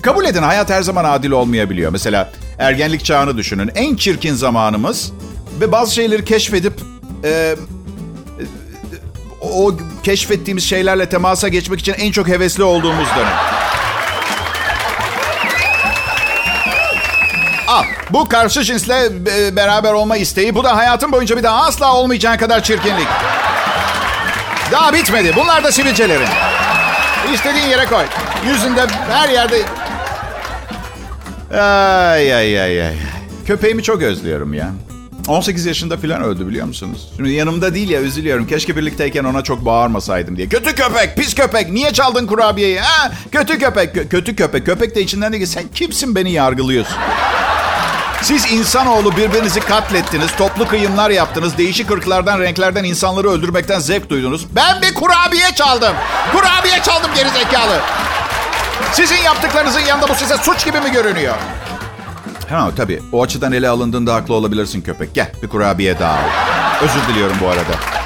Kabul 0.02 0.26
edin 0.26 0.44
hayat 0.44 0.70
her 0.70 0.82
zaman 0.82 1.06
adil 1.06 1.32
olmayabiliyor. 1.32 1.92
Mesela 1.92 2.30
ergenlik 2.60 3.06
çağını 3.06 3.38
düşünün. 3.38 3.72
En 3.76 3.96
çirkin 3.96 4.34
zamanımız 4.34 5.12
ve 5.62 5.72
bazı 5.72 5.94
şeyleri 5.94 6.26
keşfedip 6.26 6.74
e, 7.24 7.56
o 9.42 9.72
keşfettiğimiz 10.04 10.64
şeylerle 10.64 11.10
temasa 11.10 11.48
geçmek 11.48 11.80
için 11.80 11.94
en 11.94 12.12
çok 12.12 12.28
hevesli 12.28 12.64
olduğumuz 12.64 13.08
dönem. 13.16 13.38
Al, 17.68 17.84
bu 18.10 18.30
karşı 18.30 18.64
cinsle 18.64 19.26
beraber 19.56 19.94
olma 19.94 20.18
isteği. 20.18 20.56
Bu 20.56 20.64
da 20.64 20.76
hayatım 20.76 21.12
boyunca 21.12 21.38
bir 21.38 21.44
daha 21.44 21.66
asla 21.66 21.96
olmayacağın 21.96 22.38
kadar 22.38 22.64
çirkinlik. 22.64 23.08
Daha 24.72 24.94
bitmedi. 24.94 25.34
Bunlar 25.36 25.64
da 25.64 25.72
sivilcelerin. 25.72 26.28
İstediğin 27.34 27.66
yere 27.66 27.86
koy. 27.86 28.04
Yüzünde 28.48 28.86
her 29.10 29.30
yerde... 29.30 29.62
Ay 31.54 32.36
ay 32.36 32.62
ay 32.62 32.88
ay. 32.88 32.94
Köpeğimi 33.48 33.84
çok 33.84 34.02
özlüyorum 34.02 34.54
ya. 34.54 34.72
18 35.28 35.66
yaşında 35.66 35.98
falan 35.98 36.24
öldü 36.24 36.48
biliyor 36.48 36.66
musunuz? 36.66 37.12
Şimdi 37.16 37.32
yanımda 37.32 37.74
değil 37.74 37.90
ya 37.90 38.02
üzülüyorum. 38.02 38.48
Keşke 38.48 38.76
birlikteyken 38.76 39.24
ona 39.24 39.42
çok 39.44 39.66
bağırmasaydım 39.66 40.38
diye. 40.38 40.48
Kötü 40.50 40.76
köpek, 40.76 41.16
pis 41.18 41.36
köpek. 41.36 41.70
Niye 41.70 41.94
çaldın 41.94 42.28
kurabiyeyi? 42.28 42.80
Ha? 42.80 43.12
Kötü 43.32 43.60
köpek, 43.60 44.12
kötü 44.12 44.36
köpek. 44.36 44.66
Köpek 44.66 44.96
de 44.96 45.02
içinden 45.02 45.32
ki 45.32 45.48
sen 45.48 45.64
kimsin 45.74 46.16
beni 46.16 46.32
yargılıyorsun? 46.32 46.98
Siz 48.22 48.52
insanoğlu 48.52 49.18
birbirinizi 49.18 49.60
katlettiniz, 49.60 50.36
toplu 50.38 50.68
kıyımlar 50.68 51.10
yaptınız, 51.10 51.58
değişik 51.58 51.92
ırklardan, 51.92 52.40
renklerden 52.40 52.84
insanları 52.84 53.30
öldürmekten 53.30 53.80
zevk 53.80 54.10
duydunuz. 54.10 54.46
Ben 54.56 54.82
bir 54.82 54.94
kurabiye 54.94 55.52
çaldım. 55.56 55.94
Kurabiye 56.32 56.82
çaldım 56.84 57.12
gerizekalı. 57.16 57.80
Sizin 58.92 59.22
yaptıklarınızın 59.22 59.80
yanında 59.80 60.08
bu 60.10 60.16
size 60.16 60.38
suç 60.38 60.66
gibi 60.66 60.80
mi 60.80 60.92
görünüyor? 60.92 61.36
Ha 62.50 62.70
tabii. 62.78 63.02
O 63.12 63.24
açıdan 63.24 63.52
ele 63.52 63.70
alındığında 63.70 64.16
haklı 64.16 64.34
olabilirsin 64.34 64.82
köpek. 64.82 65.14
Gel 65.14 65.32
bir 65.44 65.48
kurabiye 65.48 66.00
daha 66.00 66.14
al. 66.14 66.18
Özür 66.82 67.14
diliyorum 67.14 67.38
bu 67.42 67.48
arada. 67.48 67.97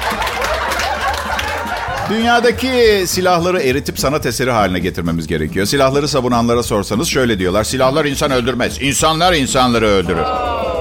Dünyadaki 2.10 3.04
silahları 3.06 3.62
eritip 3.62 3.98
sanat 3.98 4.26
eseri 4.26 4.50
haline 4.50 4.78
getirmemiz 4.78 5.26
gerekiyor. 5.26 5.66
Silahları 5.66 6.08
savunanlara 6.08 6.62
sorsanız 6.62 7.08
şöyle 7.08 7.38
diyorlar. 7.38 7.64
Silahlar 7.64 8.04
insan 8.04 8.30
öldürmez. 8.30 8.82
İnsanlar 8.82 9.32
insanları 9.32 9.86
öldürür. 9.86 10.24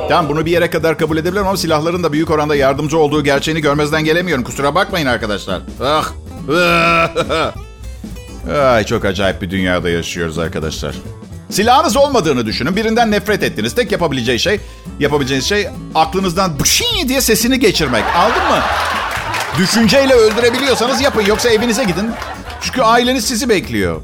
Tamam 0.10 0.30
bunu 0.30 0.46
bir 0.46 0.52
yere 0.52 0.70
kadar 0.70 0.98
kabul 0.98 1.18
edebilirim 1.18 1.48
ama 1.48 1.58
silahların 1.58 2.04
da 2.04 2.14
büyük 2.14 2.30
oranda 2.32 2.56
yardımcı 2.56 2.98
olduğu 2.98 3.24
gerçeğini 3.24 3.62
görmezden 3.62 4.04
gelemiyorum. 4.04 4.44
Kusura 4.44 4.76
bakmayın 4.76 5.06
arkadaşlar. 5.06 5.62
Ah. 5.84 6.10
Ay 8.74 8.84
çok 8.86 9.06
acayip 9.06 9.42
bir 9.42 9.50
dünyada 9.52 9.90
yaşıyoruz 9.90 10.38
arkadaşlar. 10.38 10.96
Silahınız 11.50 11.98
olmadığını 11.98 12.46
düşünün. 12.46 12.76
Birinden 12.76 13.12
nefret 13.12 13.44
ettiniz. 13.44 13.76
Tek 13.76 13.92
yapabileceği 13.92 14.40
şey, 14.40 14.60
yapabileceğiniz 15.00 15.46
şey 15.46 15.68
aklınızdan 15.96 16.60
bışii 16.60 17.10
diye 17.10 17.22
sesini 17.22 17.60
geçirmek. 17.60 18.04
Aldın 18.16 18.44
mı? 18.44 18.60
Düşünceyle 19.58 20.14
öldürebiliyorsanız 20.14 21.02
yapın. 21.02 21.26
Yoksa 21.28 21.50
evinize 21.50 21.84
gidin. 21.84 22.12
Çünkü 22.62 22.82
aileniz 22.82 23.26
sizi 23.26 23.50
bekliyor. 23.50 24.02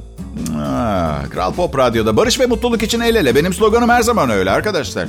Aa, 0.62 1.30
Kral 1.30 1.54
Pop 1.54 1.78
Radyo'da 1.78 2.18
barış 2.18 2.40
ve 2.40 2.46
mutluluk 2.46 2.84
için 2.84 3.00
el 3.00 3.16
ele. 3.16 3.36
Benim 3.36 3.54
sloganım 3.54 3.90
her 3.90 4.02
zaman 4.02 4.30
öyle 4.30 4.52
arkadaşlar. 4.52 5.08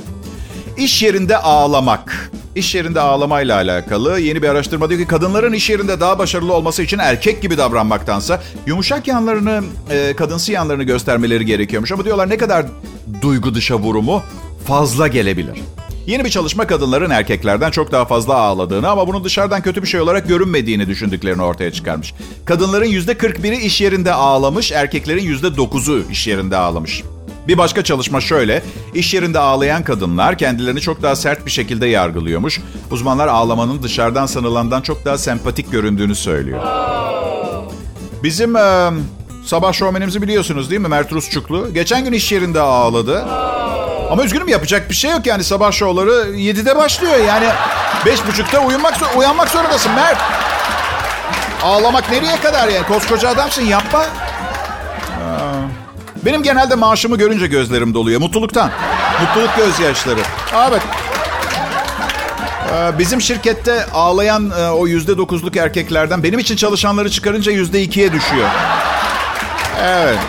İş 0.77 1.03
yerinde 1.03 1.37
ağlamak. 1.37 2.31
İş 2.55 2.75
yerinde 2.75 2.99
ağlamayla 3.01 3.55
alakalı 3.55 4.19
yeni 4.19 4.41
bir 4.41 4.49
araştırma 4.49 4.89
diyor 4.89 5.01
ki 5.01 5.07
kadınların 5.07 5.53
iş 5.53 5.69
yerinde 5.69 5.99
daha 5.99 6.19
başarılı 6.19 6.53
olması 6.53 6.83
için 6.83 6.99
erkek 6.99 7.41
gibi 7.41 7.57
davranmaktansa 7.57 8.41
yumuşak 8.65 9.07
yanlarını, 9.07 9.63
e, 9.89 10.15
kadınsı 10.15 10.51
yanlarını 10.51 10.83
göstermeleri 10.83 11.45
gerekiyormuş. 11.45 11.91
Ama 11.91 12.05
diyorlar 12.05 12.29
ne 12.29 12.37
kadar 12.37 12.65
duygu 13.21 13.55
dışa 13.55 13.75
vurumu 13.75 14.23
fazla 14.67 15.07
gelebilir. 15.07 15.59
Yeni 16.09 16.25
bir 16.25 16.29
çalışma 16.29 16.67
kadınların 16.67 17.09
erkeklerden 17.09 17.71
çok 17.71 17.91
daha 17.91 18.05
fazla 18.05 18.35
ağladığını 18.35 18.89
ama 18.89 19.07
bunun 19.07 19.23
dışarıdan 19.23 19.61
kötü 19.61 19.81
bir 19.81 19.87
şey 19.87 20.01
olarak 20.01 20.27
görünmediğini 20.27 20.87
düşündüklerini 20.87 21.41
ortaya 21.41 21.71
çıkarmış. 21.71 22.13
Kadınların 22.45 22.85
%41'i 22.85 23.57
iş 23.57 23.81
yerinde 23.81 24.13
ağlamış, 24.13 24.71
erkeklerin 24.71 25.35
%9'u 25.35 26.11
iş 26.11 26.27
yerinde 26.27 26.57
ağlamış. 26.57 27.03
Bir 27.47 27.57
başka 27.57 27.83
çalışma 27.83 28.21
şöyle. 28.21 28.63
İş 28.93 29.13
yerinde 29.13 29.39
ağlayan 29.39 29.83
kadınlar 29.83 30.37
kendilerini 30.37 30.81
çok 30.81 31.01
daha 31.01 31.15
sert 31.15 31.45
bir 31.45 31.51
şekilde 31.51 31.87
yargılıyormuş. 31.87 32.59
Uzmanlar 32.91 33.27
ağlamanın 33.27 33.83
dışarıdan 33.83 34.25
sanılandan 34.25 34.81
çok 34.81 35.05
daha 35.05 35.17
sempatik 35.17 35.71
göründüğünü 35.71 36.15
söylüyor. 36.15 36.63
Bizim 38.23 38.55
e, 38.55 38.89
sabah 39.45 39.73
şovmenimizi 39.73 40.21
biliyorsunuz 40.21 40.69
değil 40.69 40.81
mi 40.81 40.87
Mert 40.87 41.11
Rusçuklu? 41.11 41.73
Geçen 41.73 42.03
gün 42.03 42.11
iş 42.11 42.31
yerinde 42.31 42.61
ağladı. 42.61 43.25
Ama 44.09 44.23
üzgünüm 44.23 44.47
yapacak 44.47 44.89
bir 44.89 44.95
şey 44.95 45.11
yok 45.11 45.25
yani 45.25 45.43
sabah 45.43 45.71
şovları 45.71 46.11
7'de 46.11 46.75
başlıyor. 46.75 47.15
Yani 47.27 47.47
5.30'da 48.05 48.59
uyumak, 48.59 49.17
uyanmak 49.17 49.49
zorundasın 49.49 49.91
Mert. 49.91 50.17
Ağlamak 51.63 52.11
nereye 52.11 52.41
kadar 52.41 52.67
yani? 52.67 52.87
Koskoca 52.87 53.29
adamsın 53.29 53.65
yapma. 53.65 54.05
Benim 56.25 56.43
genelde 56.43 56.75
maaşımı 56.75 57.17
görünce 57.17 57.47
gözlerim 57.47 57.93
doluyor. 57.93 58.21
Mutluluktan. 58.21 58.71
Mutluluk 59.21 59.55
gözyaşları. 59.57 60.19
Evet. 60.69 60.81
Bizim 62.99 63.21
şirkette 63.21 63.85
ağlayan 63.85 64.51
e, 64.59 64.69
o 64.69 64.87
yüzde 64.87 65.17
dokuzluk 65.17 65.57
erkeklerden 65.57 66.23
benim 66.23 66.39
için 66.39 66.55
çalışanları 66.55 67.09
çıkarınca 67.09 67.51
yüzde 67.51 67.81
ikiye 67.81 68.13
düşüyor. 68.13 68.47
Evet. 69.83 70.19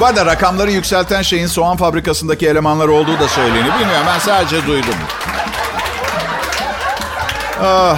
Bu 0.00 0.06
arada 0.06 0.26
rakamları 0.26 0.70
yükselten 0.70 1.22
şeyin 1.22 1.46
soğan 1.46 1.76
fabrikasındaki 1.76 2.48
elemanlar 2.48 2.88
olduğu 2.88 3.20
da 3.20 3.28
söyleniyor. 3.28 3.64
Bilmiyorum 3.64 4.06
ben 4.06 4.18
sadece 4.18 4.66
duydum. 4.66 4.94
Ah, 7.62 7.96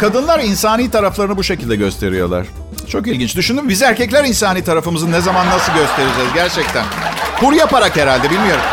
kadınlar 0.00 0.40
insani 0.40 0.90
taraflarını 0.90 1.36
bu 1.36 1.44
şekilde 1.44 1.76
gösteriyorlar. 1.76 2.46
Çok 2.88 3.06
ilginç. 3.06 3.36
Düşündüm 3.36 3.68
biz 3.68 3.82
erkekler 3.82 4.24
insani 4.24 4.64
tarafımızı 4.64 5.12
ne 5.12 5.20
zaman 5.20 5.46
nasıl 5.46 5.72
göstereceğiz 5.72 6.32
gerçekten. 6.34 6.84
Kur 7.40 7.52
yaparak 7.52 7.96
herhalde 7.96 8.30
bilmiyorum. 8.30 8.64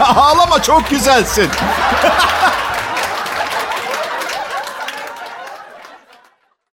Ağlama 0.00 0.62
çok 0.62 0.90
güzelsin. 0.90 1.48